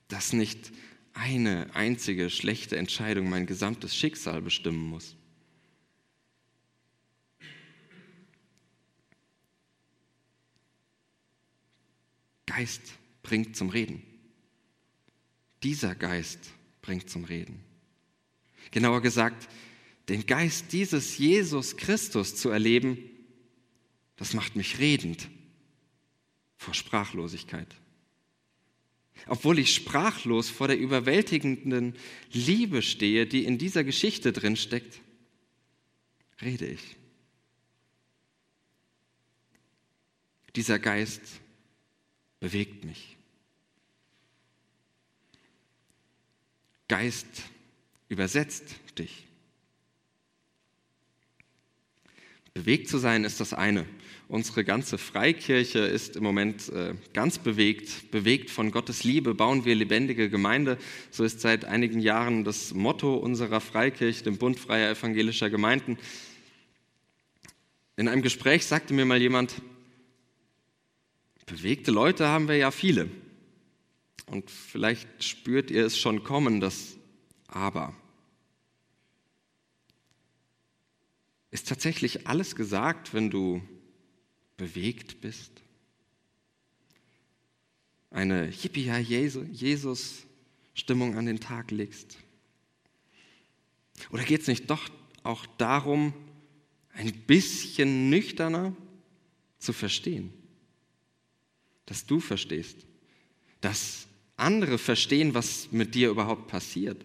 Dass 0.06 0.32
nicht 0.32 0.70
eine 1.14 1.74
einzige 1.74 2.30
schlechte 2.30 2.76
Entscheidung 2.76 3.28
mein 3.28 3.46
gesamtes 3.46 3.96
Schicksal 3.96 4.40
bestimmen 4.40 4.84
muss. 4.84 5.16
Geist 12.46 12.82
bringt 13.32 13.56
zum 13.56 13.70
Reden. 13.70 14.02
Dieser 15.62 15.94
Geist 15.94 16.50
bringt 16.82 17.08
zum 17.08 17.24
Reden. 17.24 17.64
Genauer 18.72 19.00
gesagt, 19.00 19.48
den 20.10 20.26
Geist 20.26 20.70
dieses 20.74 21.16
Jesus 21.16 21.78
Christus 21.78 22.36
zu 22.36 22.50
erleben, 22.50 22.98
das 24.16 24.34
macht 24.34 24.54
mich 24.54 24.80
redend 24.80 25.30
vor 26.58 26.74
Sprachlosigkeit. 26.74 27.74
Obwohl 29.26 29.60
ich 29.60 29.74
sprachlos 29.74 30.50
vor 30.50 30.68
der 30.68 30.78
überwältigenden 30.78 31.94
Liebe 32.32 32.82
stehe, 32.82 33.26
die 33.26 33.46
in 33.46 33.56
dieser 33.56 33.82
Geschichte 33.82 34.34
drin 34.34 34.56
steckt, 34.56 35.00
rede 36.42 36.66
ich. 36.66 36.96
Dieser 40.54 40.78
Geist 40.78 41.22
bewegt 42.40 42.84
mich. 42.84 43.16
Geist 46.92 47.44
übersetzt 48.10 48.64
dich. 48.98 49.26
Bewegt 52.52 52.86
zu 52.90 52.98
sein 52.98 53.24
ist 53.24 53.40
das 53.40 53.54
eine. 53.54 53.86
Unsere 54.28 54.62
ganze 54.62 54.98
Freikirche 54.98 55.78
ist 55.78 56.16
im 56.16 56.22
Moment 56.22 56.68
äh, 56.68 56.92
ganz 57.14 57.38
bewegt. 57.38 58.10
Bewegt 58.10 58.50
von 58.50 58.72
Gottes 58.72 59.04
Liebe 59.04 59.32
bauen 59.32 59.64
wir 59.64 59.74
lebendige 59.74 60.28
Gemeinde. 60.28 60.76
So 61.10 61.24
ist 61.24 61.40
seit 61.40 61.64
einigen 61.64 61.98
Jahren 61.98 62.44
das 62.44 62.74
Motto 62.74 63.14
unserer 63.14 63.62
Freikirche, 63.62 64.24
dem 64.24 64.36
Bund 64.36 64.60
freier 64.60 64.90
evangelischer 64.90 65.48
Gemeinden. 65.48 65.96
In 67.96 68.06
einem 68.06 68.20
Gespräch 68.20 68.66
sagte 68.66 68.92
mir 68.92 69.06
mal 69.06 69.22
jemand, 69.22 69.54
Bewegte 71.46 71.90
Leute 71.90 72.28
haben 72.28 72.48
wir 72.48 72.56
ja 72.58 72.70
viele. 72.70 73.08
Und 74.26 74.50
vielleicht 74.50 75.22
spürt 75.22 75.70
ihr 75.70 75.86
es 75.86 75.96
schon 75.98 76.24
kommen, 76.24 76.60
das 76.60 76.96
Aber. 77.48 77.94
Ist 81.50 81.68
tatsächlich 81.68 82.26
alles 82.26 82.56
gesagt, 82.56 83.14
wenn 83.14 83.30
du 83.30 83.62
bewegt 84.56 85.20
bist? 85.20 85.52
Eine 88.10 88.50
Yippie-Jesus-Stimmung 88.50 91.16
an 91.16 91.26
den 91.26 91.38
Tag 91.40 91.70
legst? 91.70 92.16
Oder 94.10 94.24
geht 94.24 94.40
es 94.42 94.48
nicht 94.48 94.68
doch 94.70 94.88
auch 95.22 95.46
darum, 95.58 96.12
ein 96.94 97.12
bisschen 97.26 98.10
nüchterner 98.10 98.76
zu 99.58 99.72
verstehen? 99.72 100.32
dass 101.86 102.06
du 102.06 102.20
verstehst, 102.20 102.86
dass 103.60 104.06
andere 104.42 104.78
verstehen, 104.78 105.34
was 105.34 105.72
mit 105.72 105.94
dir 105.94 106.10
überhaupt 106.10 106.48
passiert, 106.48 107.04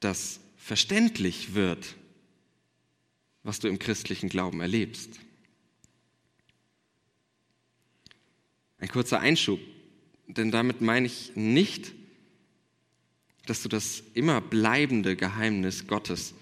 dass 0.00 0.40
verständlich 0.56 1.54
wird, 1.54 1.94
was 3.42 3.60
du 3.60 3.68
im 3.68 3.78
christlichen 3.78 4.28
Glauben 4.28 4.60
erlebst. 4.60 5.20
Ein 8.78 8.88
kurzer 8.88 9.20
Einschub, 9.20 9.60
denn 10.26 10.50
damit 10.50 10.80
meine 10.80 11.06
ich 11.06 11.34
nicht, 11.34 11.92
dass 13.46 13.62
du 13.62 13.68
das 13.68 14.02
immer 14.14 14.40
bleibende 14.40 15.16
Geheimnis 15.16 15.86
Gottes 15.86 16.34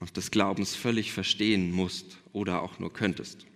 und 0.00 0.16
des 0.16 0.30
Glaubens 0.30 0.74
völlig 0.74 1.12
verstehen 1.12 1.70
musst 1.70 2.18
oder 2.32 2.62
auch 2.62 2.78
nur 2.78 2.92
könntest. 2.92 3.46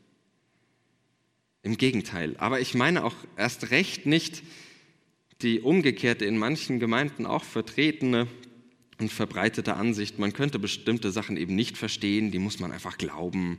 Im 1.66 1.76
Gegenteil. 1.76 2.36
Aber 2.38 2.60
ich 2.60 2.74
meine 2.74 3.02
auch 3.02 3.16
erst 3.36 3.72
recht 3.72 4.06
nicht 4.06 4.44
die 5.42 5.60
umgekehrte, 5.62 6.24
in 6.24 6.38
manchen 6.38 6.78
Gemeinden 6.78 7.26
auch 7.26 7.42
vertretene 7.42 8.28
und 9.00 9.10
verbreitete 9.10 9.74
Ansicht, 9.74 10.20
man 10.20 10.32
könnte 10.32 10.60
bestimmte 10.60 11.10
Sachen 11.10 11.36
eben 11.36 11.56
nicht 11.56 11.76
verstehen, 11.76 12.30
die 12.30 12.38
muss 12.38 12.60
man 12.60 12.70
einfach 12.70 12.98
glauben. 12.98 13.58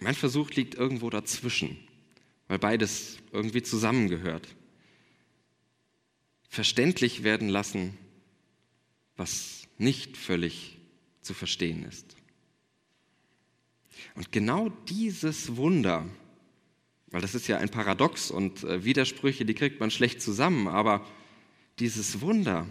Mein 0.00 0.14
Versuch 0.14 0.50
liegt 0.50 0.74
irgendwo 0.74 1.08
dazwischen. 1.08 1.78
weil 2.46 2.58
beides 2.58 3.16
irgendwie 3.32 3.62
zusammengehört. 3.62 4.46
Verständlich 6.50 7.22
werden 7.22 7.48
lassen, 7.48 7.96
was 9.16 9.62
nicht 9.78 10.18
völlig 10.18 10.76
zu 11.22 11.32
verstehen 11.32 11.86
ist. 11.86 12.19
Und 14.20 14.32
genau 14.32 14.68
dieses 14.68 15.56
Wunder, 15.56 16.06
weil 17.06 17.22
das 17.22 17.34
ist 17.34 17.48
ja 17.48 17.56
ein 17.56 17.70
Paradox 17.70 18.30
und 18.30 18.64
äh, 18.64 18.84
Widersprüche, 18.84 19.46
die 19.46 19.54
kriegt 19.54 19.80
man 19.80 19.90
schlecht 19.90 20.20
zusammen, 20.20 20.68
aber 20.68 21.06
dieses 21.78 22.20
Wunder, 22.20 22.66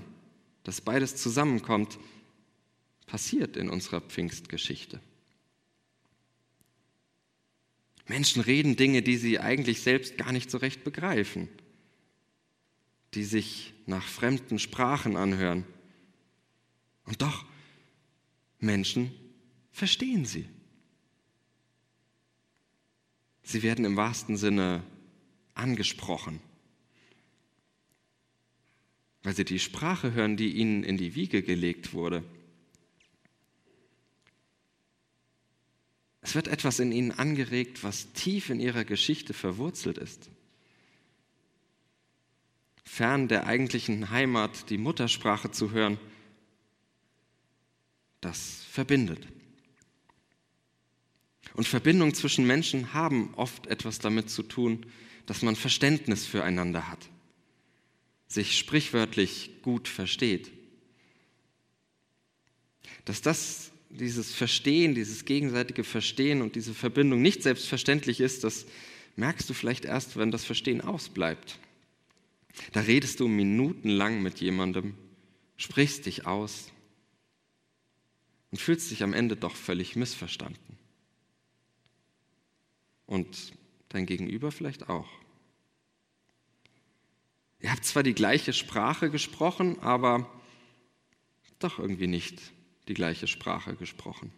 dass 0.63 0.79
beides 0.79 1.15
zusammenkommt, 1.15 1.97
passiert 3.07 3.57
in 3.57 3.67
unserer 3.67 3.99
Pfingstgeschichte. 3.99 4.99
Menschen 8.05 8.43
reden 8.43 8.75
Dinge, 8.75 9.01
die 9.01 9.17
sie 9.17 9.39
eigentlich 9.39 9.81
selbst 9.81 10.19
gar 10.19 10.31
nicht 10.31 10.51
so 10.51 10.59
recht 10.59 10.83
begreifen, 10.83 11.49
die 13.15 13.23
sich 13.23 13.73
nach 13.87 14.07
fremden 14.07 14.59
Sprachen 14.59 15.17
anhören. 15.17 15.65
Und 17.05 17.23
doch, 17.23 17.43
Menschen 18.59 19.11
verstehen 19.71 20.25
sie. 20.25 20.47
Sie 23.49 23.63
werden 23.63 23.83
im 23.83 23.97
wahrsten 23.97 24.37
Sinne 24.37 24.83
angesprochen, 25.55 26.39
weil 29.23 29.35
sie 29.35 29.43
die 29.43 29.57
Sprache 29.57 30.13
hören, 30.13 30.37
die 30.37 30.51
ihnen 30.51 30.83
in 30.83 30.97
die 30.97 31.15
Wiege 31.15 31.41
gelegt 31.41 31.95
wurde. 31.95 32.23
Es 36.21 36.35
wird 36.35 36.47
etwas 36.47 36.77
in 36.77 36.91
ihnen 36.91 37.09
angeregt, 37.11 37.83
was 37.83 38.13
tief 38.13 38.51
in 38.51 38.59
ihrer 38.59 38.85
Geschichte 38.85 39.33
verwurzelt 39.33 39.97
ist. 39.97 40.29
Fern 42.83 43.27
der 43.27 43.47
eigentlichen 43.47 44.11
Heimat 44.11 44.69
die 44.69 44.77
Muttersprache 44.77 45.49
zu 45.49 45.71
hören, 45.71 45.97
das 48.21 48.63
verbindet. 48.65 49.27
Und 51.59 51.67
Verbindungen 51.67 52.13
zwischen 52.13 52.47
Menschen 52.47 52.93
haben 52.93 53.33
oft 53.35 53.67
etwas 53.67 53.99
damit 53.99 54.29
zu 54.29 54.43
tun, 54.43 54.85
dass 55.25 55.41
man 55.41 55.57
Verständnis 55.57 56.25
füreinander 56.25 56.87
hat, 56.87 57.09
sich 58.29 58.57
sprichwörtlich 58.57 59.51
gut 59.61 59.89
versteht. 59.89 60.51
Dass 63.03 63.21
das 63.21 63.71
dieses 63.89 64.33
Verstehen, 64.33 64.95
dieses 64.95 65.25
gegenseitige 65.25 65.83
Verstehen 65.83 66.41
und 66.41 66.55
diese 66.55 66.73
Verbindung 66.73 67.21
nicht 67.21 67.43
selbstverständlich 67.43 68.21
ist, 68.21 68.45
das 68.45 68.65
merkst 69.17 69.49
du 69.49 69.53
vielleicht 69.53 69.83
erst, 69.83 70.15
wenn 70.15 70.31
das 70.31 70.45
Verstehen 70.45 70.79
ausbleibt. 70.79 71.59
Da 72.71 72.79
redest 72.79 73.19
du 73.19 73.27
minutenlang 73.27 74.21
mit 74.21 74.39
jemandem, 74.39 74.93
sprichst 75.57 76.05
dich 76.05 76.25
aus 76.25 76.71
und 78.49 78.61
fühlst 78.61 78.89
dich 78.91 79.03
am 79.03 79.11
Ende 79.11 79.35
doch 79.35 79.57
völlig 79.57 79.97
missverstanden. 79.97 80.78
Und 83.09 83.53
dein 83.89 84.05
Gegenüber 84.05 84.51
vielleicht 84.51 84.87
auch. 84.87 85.09
Ihr 87.59 87.71
habt 87.71 87.83
zwar 87.83 88.03
die 88.03 88.13
gleiche 88.13 88.53
Sprache 88.53 89.09
gesprochen, 89.09 89.79
aber 89.79 90.31
doch 91.57 91.79
irgendwie 91.79 92.05
nicht 92.05 92.39
die 92.87 92.93
gleiche 92.93 93.25
Sprache 93.25 93.75
gesprochen. 93.75 94.31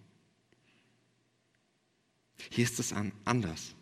Hier 2.49 2.63
ist 2.63 2.79
es 2.79 2.93
anders. 3.25 3.75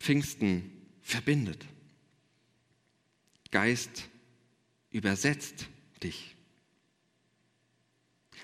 Pfingsten 0.00 0.72
verbindet. 1.00 1.64
Geist 3.52 4.08
übersetzt 4.90 5.68
dich. 6.02 6.34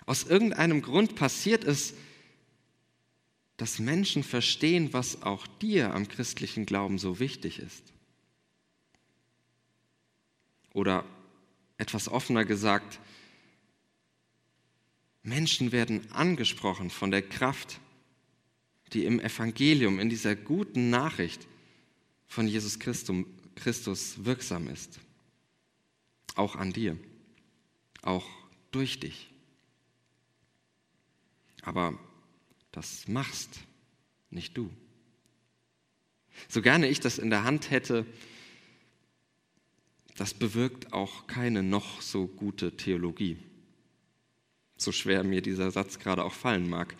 Aus 0.07 0.23
irgendeinem 0.23 0.81
Grund 0.81 1.17
passiert 1.17 1.65
es, 1.65 1.95
dass 3.57 3.79
Menschen 3.79 4.23
verstehen, 4.25 4.93
was 4.93 5.23
auch 5.23 5.47
dir 5.47 5.95
am 5.95 6.09
christlichen 6.09 6.67
Glauben 6.67 6.99
so 6.99 7.21
wichtig 7.21 7.59
ist. 7.59 7.93
Oder 10.73 11.05
etwas 11.79 12.09
offener 12.09 12.45
gesagt, 12.45 12.99
Menschen 15.23 15.71
werden 15.71 16.11
angesprochen 16.13 16.91
von 16.91 17.11
der 17.11 17.23
Kraft, 17.23 17.79
die 18.93 19.05
im 19.05 19.21
Evangelium, 19.21 20.01
in 20.01 20.09
dieser 20.09 20.35
guten 20.35 20.91
Nachricht 20.91 21.47
von 22.27 22.49
Jesus 22.49 22.79
Christus 22.79 24.25
wirksam 24.25 24.69
ist. 24.69 24.99
Auch 26.35 26.57
an 26.57 26.73
dir, 26.73 26.99
auch 28.01 28.27
durch 28.71 28.99
dich. 28.99 29.29
Aber 31.63 31.99
das 32.73 33.07
machst 33.07 33.61
nicht 34.31 34.57
du. 34.57 34.71
So 36.49 36.63
gerne 36.63 36.89
ich 36.89 37.01
das 37.01 37.19
in 37.19 37.31
der 37.31 37.45
Hand 37.45 37.71
hätte, 37.71 38.07
das 40.17 40.35
bewirkt 40.35 40.93
auch 40.93 41.27
keine 41.27 41.63
noch 41.63 42.01
so 42.03 42.27
gute 42.27 42.77
Theologie 42.77 43.39
so 44.83 44.93
schwer 44.93 45.25
mir 45.25 45.41
dieser 45.41 45.71
Satz 45.71 45.99
gerade 45.99 46.25
auch 46.25 46.35
fallen 46.35 46.69
mag. 46.69 46.97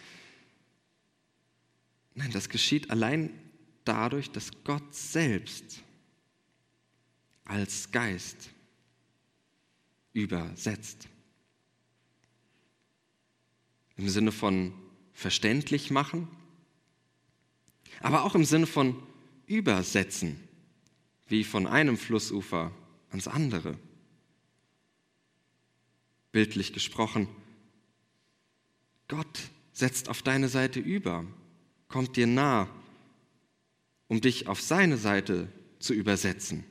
Nein, 2.15 2.31
das 2.33 2.49
geschieht 2.49 2.91
allein 2.91 3.31
dadurch, 3.85 4.31
dass 4.31 4.51
Gott 4.65 4.95
selbst 4.95 5.83
als 7.45 7.91
Geist 7.91 8.51
übersetzt. 10.13 11.09
Im 13.97 14.09
Sinne 14.09 14.33
von 14.33 14.73
verständlich 15.13 15.91
machen, 15.91 16.29
aber 18.01 18.25
auch 18.25 18.35
im 18.35 18.45
Sinne 18.45 18.67
von 18.67 18.97
übersetzen, 19.47 20.41
wie 21.29 21.45
von 21.45 21.67
einem 21.67 21.97
Flussufer 21.97 22.73
ans 23.11 23.29
andere. 23.29 23.79
Bildlich 26.33 26.73
gesprochen, 26.73 27.29
Gott 29.09 29.41
setzt 29.73 30.09
auf 30.09 30.23
deine 30.23 30.49
Seite 30.49 30.81
über, 30.81 31.27
kommt 31.89 32.17
dir 32.17 32.27
nah, 32.27 32.69
um 34.09 34.21
dich 34.21 34.47
auf 34.47 34.61
seine 34.61 34.97
Seite 34.97 35.49
zu 35.79 35.93
übersetzen, 35.93 36.65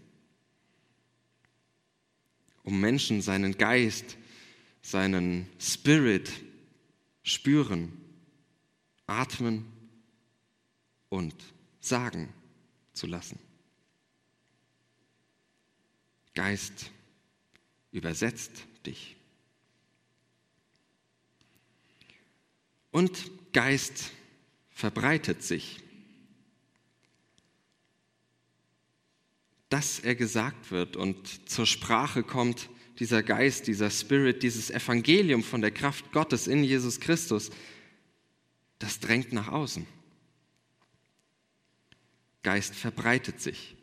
um 2.64 2.80
Menschen 2.80 3.22
seinen 3.22 3.58
Geist, 3.58 4.18
seinen 4.82 5.48
Spirit 5.60 6.32
spüren, 7.24 8.01
atmen 9.12 9.66
und 11.10 11.36
sagen 11.80 12.34
zu 12.94 13.08
lassen. 13.08 13.40
Geist 16.34 16.90
übersetzt 17.92 18.52
dich. 18.86 19.18
und 22.92 23.32
Geist 23.54 24.12
verbreitet 24.70 25.44
sich. 25.44 25.80
Dass 29.70 30.00
er 30.00 30.16
gesagt 30.16 30.72
wird 30.72 30.98
und 30.98 31.50
zur 31.50 31.66
Sprache 31.66 32.24
kommt, 32.24 32.70
dieser 33.00 33.24
Geist, 33.24 33.68
dieser 33.68 33.90
Spirit, 33.90 34.44
dieses 34.44 34.70
Evangelium 34.70 35.44
von 35.44 35.62
der 35.62 35.72
Kraft 35.72 36.12
Gottes 36.12 36.48
in 36.48 36.64
Jesus 36.64 37.00
Christus, 37.00 37.50
das 38.82 39.00
drängt 39.00 39.32
nach 39.32 39.48
außen. 39.48 39.86
Geist 42.42 42.74
verbreitet 42.74 43.40
sich. 43.40 43.76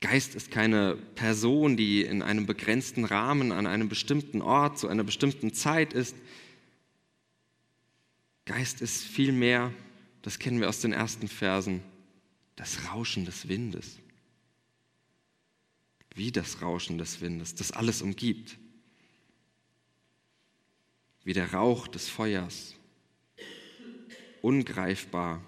Geist 0.00 0.36
ist 0.36 0.52
keine 0.52 0.94
Person, 1.16 1.76
die 1.76 2.02
in 2.02 2.22
einem 2.22 2.46
begrenzten 2.46 3.04
Rahmen 3.04 3.50
an 3.50 3.66
einem 3.66 3.88
bestimmten 3.88 4.40
Ort 4.40 4.78
zu 4.78 4.86
einer 4.86 5.02
bestimmten 5.02 5.52
Zeit 5.52 5.92
ist. 5.92 6.14
Geist 8.44 8.82
ist 8.82 9.02
vielmehr, 9.02 9.72
das 10.22 10.38
kennen 10.38 10.60
wir 10.60 10.68
aus 10.68 10.80
den 10.80 10.92
ersten 10.92 11.26
Versen, 11.26 11.82
das 12.54 12.88
Rauschen 12.92 13.24
des 13.24 13.48
Windes. 13.48 13.98
Wie 16.14 16.30
das 16.30 16.62
Rauschen 16.62 16.98
des 16.98 17.20
Windes, 17.20 17.56
das 17.56 17.72
alles 17.72 18.00
umgibt. 18.00 18.58
Wie 21.24 21.32
der 21.32 21.52
Rauch 21.52 21.88
des 21.88 22.08
Feuers. 22.08 22.76
Ungreifbar 24.44 25.40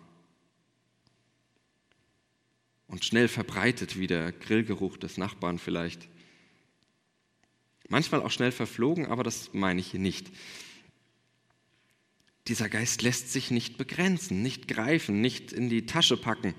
und 2.86 3.04
schnell 3.04 3.28
verbreitet 3.28 3.98
wie 3.98 4.06
der 4.06 4.32
Grillgeruch 4.32 4.96
des 4.96 5.18
Nachbarn 5.18 5.58
vielleicht. 5.58 6.08
Manchmal 7.90 8.22
auch 8.22 8.30
schnell 8.30 8.52
verflogen, 8.52 9.04
aber 9.04 9.22
das 9.22 9.52
meine 9.52 9.80
ich 9.80 9.90
hier 9.90 10.00
nicht. 10.00 10.30
Dieser 12.48 12.70
Geist 12.70 13.02
lässt 13.02 13.30
sich 13.30 13.50
nicht 13.50 13.76
begrenzen, 13.76 14.40
nicht 14.40 14.66
greifen, 14.66 15.20
nicht 15.20 15.52
in 15.52 15.68
die 15.68 15.84
Tasche 15.84 16.16
packen. 16.16 16.54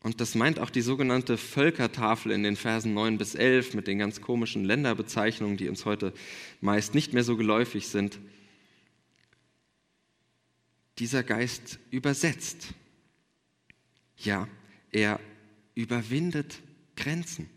Und 0.00 0.22
das 0.22 0.34
meint 0.34 0.60
auch 0.60 0.70
die 0.70 0.80
sogenannte 0.80 1.36
Völkertafel 1.36 2.32
in 2.32 2.42
den 2.42 2.56
Versen 2.56 2.94
9 2.94 3.18
bis 3.18 3.34
11 3.34 3.74
mit 3.74 3.86
den 3.86 3.98
ganz 3.98 4.22
komischen 4.22 4.64
Länderbezeichnungen, 4.64 5.58
die 5.58 5.68
uns 5.68 5.84
heute 5.84 6.14
meist 6.62 6.94
nicht 6.94 7.12
mehr 7.12 7.22
so 7.22 7.36
geläufig 7.36 7.88
sind. 7.88 8.18
Dieser 11.02 11.24
Geist 11.24 11.80
übersetzt. 11.90 12.74
Ja, 14.18 14.46
er 14.92 15.18
überwindet 15.74 16.62
Grenzen. 16.94 17.50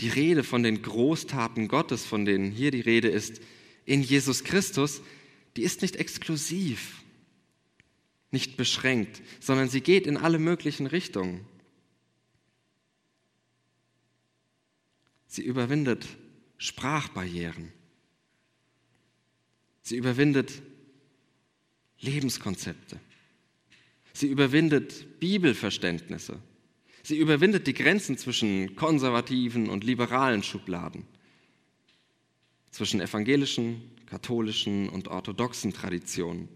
Die 0.00 0.10
Rede 0.10 0.44
von 0.44 0.62
den 0.62 0.80
Großtaten 0.80 1.66
Gottes, 1.66 2.04
von 2.04 2.24
denen 2.24 2.52
hier 2.52 2.70
die 2.70 2.82
Rede 2.82 3.08
ist, 3.08 3.40
in 3.84 4.00
Jesus 4.00 4.44
Christus, 4.44 5.02
die 5.56 5.64
ist 5.64 5.82
nicht 5.82 5.96
exklusiv, 5.96 7.02
nicht 8.30 8.56
beschränkt, 8.56 9.22
sondern 9.40 9.68
sie 9.68 9.80
geht 9.80 10.06
in 10.06 10.16
alle 10.16 10.38
möglichen 10.38 10.86
Richtungen. 10.86 11.44
Sie 15.26 15.42
überwindet 15.42 16.06
Sprachbarrieren. 16.58 17.72
Sie 19.82 19.96
überwindet 19.96 20.62
Lebenskonzepte. 22.00 23.00
Sie 24.12 24.28
überwindet 24.28 25.20
Bibelverständnisse. 25.20 26.40
Sie 27.02 27.18
überwindet 27.18 27.66
die 27.66 27.74
Grenzen 27.74 28.16
zwischen 28.16 28.76
konservativen 28.76 29.68
und 29.68 29.82
liberalen 29.82 30.42
Schubladen, 30.42 31.04
zwischen 32.70 33.00
evangelischen, 33.00 33.82
katholischen 34.06 34.88
und 34.88 35.08
orthodoxen 35.08 35.72
Traditionen. 35.72 36.48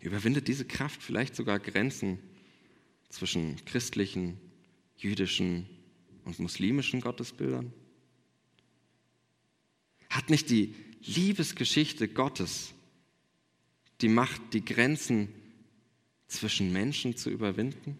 Überwindet 0.00 0.48
diese 0.48 0.64
Kraft 0.64 1.02
vielleicht 1.02 1.36
sogar 1.36 1.58
Grenzen 1.58 2.18
zwischen 3.10 3.56
christlichen, 3.64 4.38
jüdischen 4.96 5.68
und 6.24 6.38
muslimischen 6.38 7.00
Gottesbildern? 7.00 7.72
Hat 10.08 10.30
nicht 10.30 10.50
die 10.50 10.74
Liebesgeschichte 11.02 12.08
Gottes 12.08 12.74
die 14.00 14.08
Macht, 14.08 14.40
die 14.52 14.64
Grenzen 14.64 15.28
zwischen 16.28 16.72
Menschen 16.72 17.16
zu 17.16 17.30
überwinden? 17.30 17.98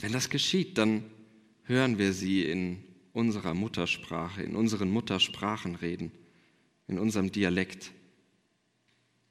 Wenn 0.00 0.12
das 0.12 0.30
geschieht, 0.30 0.78
dann 0.78 1.04
hören 1.64 1.98
wir 1.98 2.12
sie 2.12 2.44
in 2.44 2.82
unserer 3.12 3.54
Muttersprache, 3.54 4.42
in 4.42 4.56
unseren 4.56 4.90
Muttersprachen 4.90 5.74
reden, 5.74 6.10
in 6.88 6.98
unserem 6.98 7.30
Dialekt, 7.30 7.92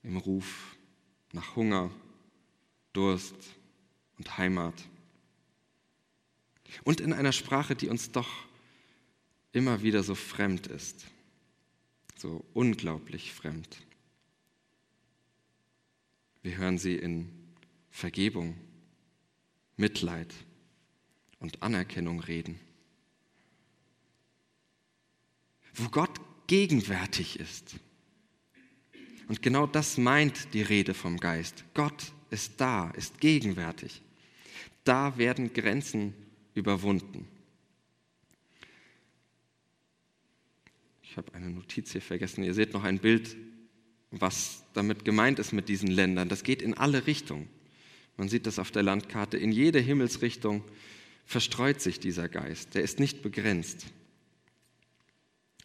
im 0.03 0.17
Ruf 0.17 0.77
nach 1.33 1.55
Hunger, 1.55 1.91
Durst 2.93 3.35
und 4.17 4.37
Heimat. 4.37 4.75
Und 6.83 7.01
in 7.01 7.13
einer 7.13 7.31
Sprache, 7.31 7.75
die 7.75 7.87
uns 7.87 8.11
doch 8.11 8.29
immer 9.51 9.81
wieder 9.81 10.03
so 10.03 10.15
fremd 10.15 10.67
ist, 10.67 11.05
so 12.15 12.45
unglaublich 12.53 13.33
fremd. 13.33 13.81
Wir 16.41 16.57
hören 16.57 16.77
sie 16.77 16.95
in 16.95 17.29
Vergebung, 17.89 18.55
Mitleid 19.75 20.33
und 21.39 21.61
Anerkennung 21.63 22.19
reden. 22.19 22.59
Wo 25.73 25.89
Gott 25.89 26.19
gegenwärtig 26.47 27.39
ist. 27.39 27.75
Und 29.27 29.41
genau 29.41 29.67
das 29.67 29.97
meint 29.97 30.53
die 30.53 30.61
Rede 30.61 30.93
vom 30.93 31.17
Geist. 31.17 31.63
Gott 31.73 32.11
ist 32.31 32.53
da, 32.57 32.89
ist 32.91 33.19
gegenwärtig. 33.19 34.01
Da 34.83 35.17
werden 35.17 35.53
Grenzen 35.53 36.13
überwunden. 36.55 37.27
Ich 41.09 41.17
habe 41.17 41.33
eine 41.33 41.49
Notiz 41.49 41.91
hier 41.91 42.01
vergessen. 42.01 42.43
Ihr 42.43 42.53
seht 42.53 42.73
noch 42.73 42.83
ein 42.83 42.99
Bild 42.99 43.35
was 44.11 44.63
damit 44.73 45.05
gemeint 45.05 45.39
ist 45.39 45.51
mit 45.53 45.69
diesen 45.69 45.89
Ländern. 45.89 46.29
Das 46.29 46.43
geht 46.43 46.61
in 46.61 46.73
alle 46.73 47.05
Richtungen. 47.05 47.47
Man 48.17 48.29
sieht 48.29 48.47
das 48.47 48.59
auf 48.59 48.71
der 48.71 48.83
Landkarte. 48.83 49.37
In 49.37 49.51
jede 49.51 49.79
Himmelsrichtung 49.79 50.63
verstreut 51.25 51.79
sich 51.81 51.99
dieser 51.99 52.27
Geist. 52.27 52.75
Der 52.75 52.81
ist 52.81 52.99
nicht 52.99 53.21
begrenzt. 53.21 53.85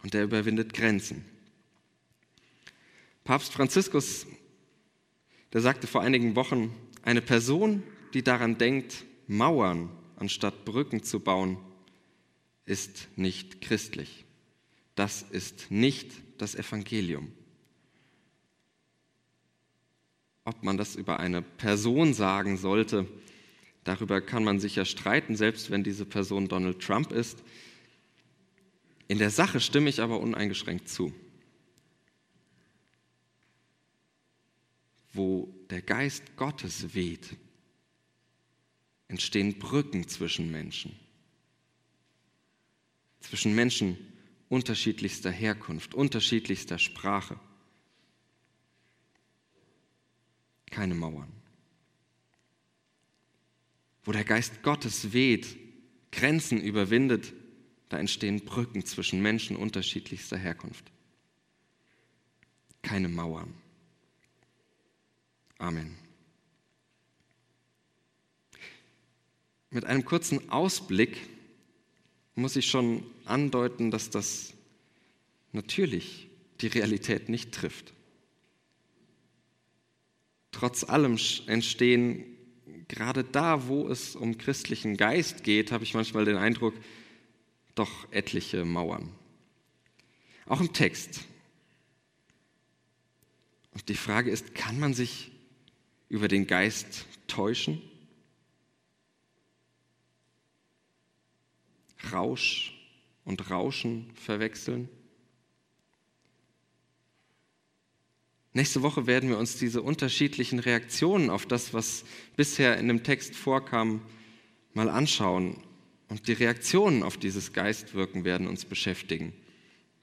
Und 0.03 0.15
der 0.15 0.25
überwindet 0.25 0.75
Grenzen. 0.75 1.25
Papst 3.25 3.53
Franziskus, 3.53 4.27
der 5.55 5.63
sagte 5.63 5.87
vor 5.87 6.03
einigen 6.03 6.37
Wochen, 6.37 6.75
eine 7.03 7.23
Person, 7.23 7.83
die 8.13 8.23
daran 8.23 8.59
denkt, 8.59 9.05
Mauern 9.27 9.89
anstatt 10.17 10.67
Brücken 10.67 11.03
zu 11.03 11.21
bauen, 11.21 11.57
ist 12.67 13.09
nicht 13.17 13.63
christlich. 13.63 14.25
Das 14.95 15.23
ist 15.23 15.71
nicht 15.71 16.13
das 16.39 16.55
Evangelium. 16.55 17.33
Ob 20.45 20.63
man 20.63 20.77
das 20.77 20.95
über 20.95 21.21
eine 21.21 21.43
Person 21.43 22.15
sagen 22.15 22.57
sollte, 22.57 23.09
darüber 23.83 24.21
kann 24.21 24.45
man 24.45 24.61
sicher 24.61 24.85
streiten, 24.85 25.37
selbst 25.37 25.71
wenn 25.71 25.83
diese 25.83 26.05
Person 26.05 26.49
Donald 26.49 26.81
Trump 26.81 27.13
ist. 27.13 27.43
In 29.09 29.19
der 29.19 29.31
Sache 29.31 29.61
stimme 29.61 29.89
ich 29.89 30.01
aber 30.01 30.21
uneingeschränkt 30.21 30.89
zu. 30.89 31.15
Wo 35.13 35.55
der 35.71 35.81
Geist 35.81 36.37
Gottes 36.37 36.95
weht, 36.95 37.37
entstehen 39.09 39.59
Brücken 39.59 40.09
zwischen 40.09 40.51
Menschen. 40.51 40.99
Zwischen 43.21 43.55
Menschen 43.55 43.97
unterschiedlichster 44.49 45.31
Herkunft, 45.31 45.95
unterschiedlichster 45.95 46.79
Sprache. 46.79 47.39
keine 50.75 50.95
Mauern. 50.97 51.33
Wo 54.03 54.11
der 54.11 54.25
Geist 54.25 54.63
Gottes 54.65 55.13
weht, 55.13 55.57
Grenzen 56.11 56.61
überwindet, 56.61 57.33
da 57.89 57.99
entstehen 57.99 58.45
Brücken 58.45 58.85
zwischen 58.85 59.23
Menschen 59.23 59.57
unterschiedlichster 59.57 60.37
Herkunft. 60.37 60.91
Keine 62.83 63.09
Mauern. 63.09 63.55
Amen. 65.59 65.97
Mit 69.71 69.85
einem 69.85 70.05
kurzen 70.05 70.51
Ausblick 70.51 71.21
muss 72.35 72.57
ich 72.57 72.67
schon 72.67 73.05
andeuten, 73.25 73.91
dass 73.91 74.11
das 74.11 74.55
natürlich 75.53 76.29
die 76.61 76.67
Realität 76.69 77.29
nicht 77.29 77.53
trifft 77.53 77.95
trotz 80.55 80.85
allem 80.85 81.19
entstehen 81.47 82.25
gerade 82.89 83.25
da, 83.25 83.67
wo 83.67 83.89
es 83.89 84.15
um 84.17 84.39
christlichen 84.39 84.97
Geist 84.97 85.43
geht, 85.43 85.73
habe 85.73 85.85
ich 85.85 85.95
manchmal 85.95 86.25
den 86.25 86.37
Eindruck, 86.37 86.75
doch 87.75 88.11
etliche 88.13 88.65
Mauern. 88.65 89.11
Auch 90.47 90.61
im 90.61 90.73
Text. 90.73 91.23
Und 93.73 93.89
die 93.89 93.95
Frage 93.95 94.31
ist, 94.31 94.55
kann 94.55 94.79
man 94.79 94.95
sich 94.95 95.33
über 96.09 96.29
den 96.29 96.47
Geist 96.47 97.07
täuschen? 97.27 97.83
Rausch 102.13 102.73
und 103.25 103.51
Rauschen 103.51 104.11
verwechseln? 104.15 104.89
Nächste 108.57 108.83
Woche 108.83 109.09
werden 109.09 109.29
wir 109.31 109.39
uns 109.39 109.59
diese 109.59 109.83
unterschiedlichen 109.83 110.61
Reaktionen 110.61 111.29
auf 111.29 111.45
das, 111.45 111.75
was 111.75 112.05
bisher 112.37 112.77
in 112.79 112.87
dem 112.87 113.03
Text 113.03 113.35
vorkam, 113.35 114.01
mal 114.75 114.89
anschauen. 114.89 115.57
Und 116.09 116.29
die 116.29 116.35
Reaktionen 116.35 117.03
auf 117.03 117.17
dieses 117.17 117.53
Geistwirken 117.53 118.25
werden 118.25 118.47
uns 118.47 118.65
beschäftigen. 118.65 119.33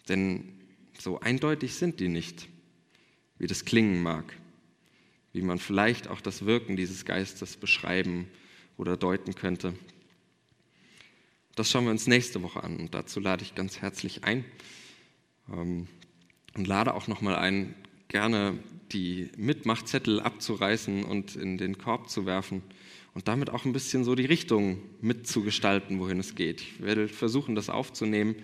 Denn 0.10 0.52
so 1.00 1.22
eindeutig 1.22 1.76
sind 1.76 2.02
die 2.02 2.10
nicht, 2.10 2.50
wie 3.38 3.48
das 3.48 3.64
klingen 3.64 4.04
mag, 4.04 4.36
wie 5.32 5.42
man 5.42 5.58
vielleicht 5.58 6.10
auch 6.10 6.20
das 6.20 6.46
Wirken 6.46 6.76
dieses 6.76 7.06
Geistes 7.06 7.56
beschreiben 7.56 8.28
oder 8.76 8.98
deuten 8.98 9.34
könnte. 9.34 9.74
Das 11.56 11.70
schauen 11.70 11.86
wir 11.86 11.92
uns 11.92 12.08
nächste 12.08 12.42
Woche 12.44 12.64
an 12.64 12.78
und 12.78 12.94
dazu 12.94 13.20
lade 13.20 13.44
ich 13.44 13.56
ganz 13.56 13.82
herzlich 13.82 14.24
ein 14.24 14.46
ähm, 15.52 15.88
und 16.56 16.68
lade 16.68 16.94
auch 16.94 17.08
nochmal 17.08 17.36
ein, 17.36 17.76
gerne 18.08 18.58
die 18.92 19.30
Mitmachzettel 19.38 20.20
abzureißen 20.20 21.04
und 21.04 21.36
in 21.36 21.58
den 21.58 21.78
Korb 21.78 22.10
zu 22.10 22.26
werfen 22.26 22.62
und 23.14 23.28
damit 23.28 23.50
auch 23.50 23.66
ein 23.66 23.74
bisschen 23.74 24.04
so 24.04 24.16
die 24.16 24.26
Richtung 24.26 24.80
mitzugestalten, 25.02 26.00
wohin 26.00 26.20
es 26.20 26.36
geht. 26.36 26.62
Ich 26.62 26.82
werde 26.82 27.08
versuchen, 27.08 27.56
das 27.56 27.70
aufzunehmen, 27.70 28.36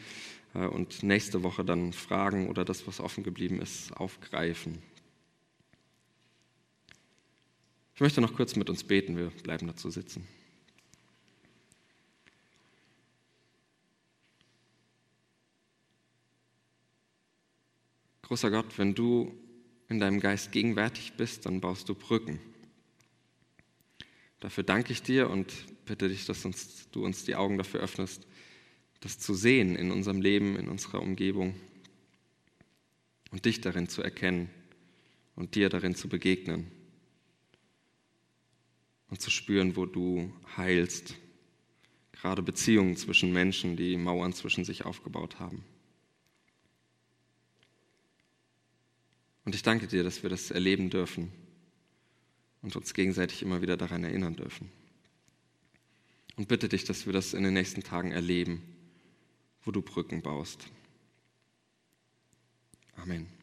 äh, 0.53 0.65
und 0.65 1.03
nächste 1.03 1.43
Woche 1.43 1.63
dann 1.63 1.93
Fragen 1.93 2.49
oder 2.49 2.65
das, 2.65 2.87
was 2.87 2.99
offen 2.99 3.23
geblieben 3.23 3.61
ist, 3.61 3.95
aufgreifen. 3.95 4.79
Ich 7.95 8.01
möchte 8.01 8.21
noch 8.21 8.35
kurz 8.35 8.55
mit 8.55 8.69
uns 8.69 8.83
beten, 8.83 9.17
wir 9.17 9.31
bleiben 9.43 9.67
dazu 9.67 9.89
sitzen. 9.89 10.27
Großer 18.27 18.51
Gott, 18.51 18.77
wenn 18.77 18.93
du 18.93 19.33
in 19.87 19.99
deinem 19.99 20.19
Geist 20.19 20.51
gegenwärtig 20.51 21.13
bist, 21.13 21.45
dann 21.45 21.61
baust 21.61 21.87
du 21.87 21.95
Brücken. 21.95 22.41
Dafür 24.41 24.65
danke 24.65 24.91
ich 24.91 25.01
dir 25.01 25.29
und 25.29 25.53
bitte 25.85 26.09
dich, 26.09 26.25
dass 26.25 26.43
uns, 26.43 26.89
du 26.91 27.05
uns 27.05 27.23
die 27.23 27.37
Augen 27.37 27.57
dafür 27.57 27.79
öffnest, 27.79 28.27
das 28.99 29.17
zu 29.17 29.33
sehen 29.33 29.77
in 29.77 29.91
unserem 29.91 30.19
Leben, 30.19 30.57
in 30.57 30.67
unserer 30.67 31.01
Umgebung 31.01 31.55
und 33.31 33.45
dich 33.45 33.61
darin 33.61 33.87
zu 33.87 34.01
erkennen 34.01 34.49
und 35.37 35.55
dir 35.55 35.69
darin 35.69 35.95
zu 35.95 36.09
begegnen 36.09 36.69
und 39.09 39.21
zu 39.21 39.31
spüren, 39.31 39.77
wo 39.77 39.85
du 39.85 40.33
heilst. 40.57 41.15
Gerade 42.11 42.41
Beziehungen 42.41 42.97
zwischen 42.97 43.31
Menschen, 43.31 43.77
die 43.77 43.95
Mauern 43.95 44.33
zwischen 44.33 44.65
sich 44.65 44.83
aufgebaut 44.83 45.39
haben. 45.39 45.63
Und 49.47 49.55
ich 49.55 49.63
danke 49.63 49.87
dir, 49.87 50.03
dass 50.03 50.23
wir 50.23 50.29
das 50.29 50.51
erleben 50.51 50.89
dürfen 50.89 51.31
und 52.61 52.75
uns 52.75 52.93
gegenseitig 52.93 53.41
immer 53.43 53.61
wieder 53.61 53.77
daran 53.77 54.03
erinnern 54.03 54.35
dürfen. 54.35 54.69
Und 56.35 56.49
bitte 56.49 56.67
dich, 56.67 56.83
dass 56.83 57.05
wir 57.05 57.13
das 57.13 57.33
in 57.33 57.43
den 57.43 57.53
nächsten 57.53 57.81
Tagen 57.81 58.11
erleben, 58.11 58.61
wo 59.63 59.71
du 59.71 59.81
Brücken 59.81 60.21
baust. 60.21 60.67
Amen. 62.97 63.36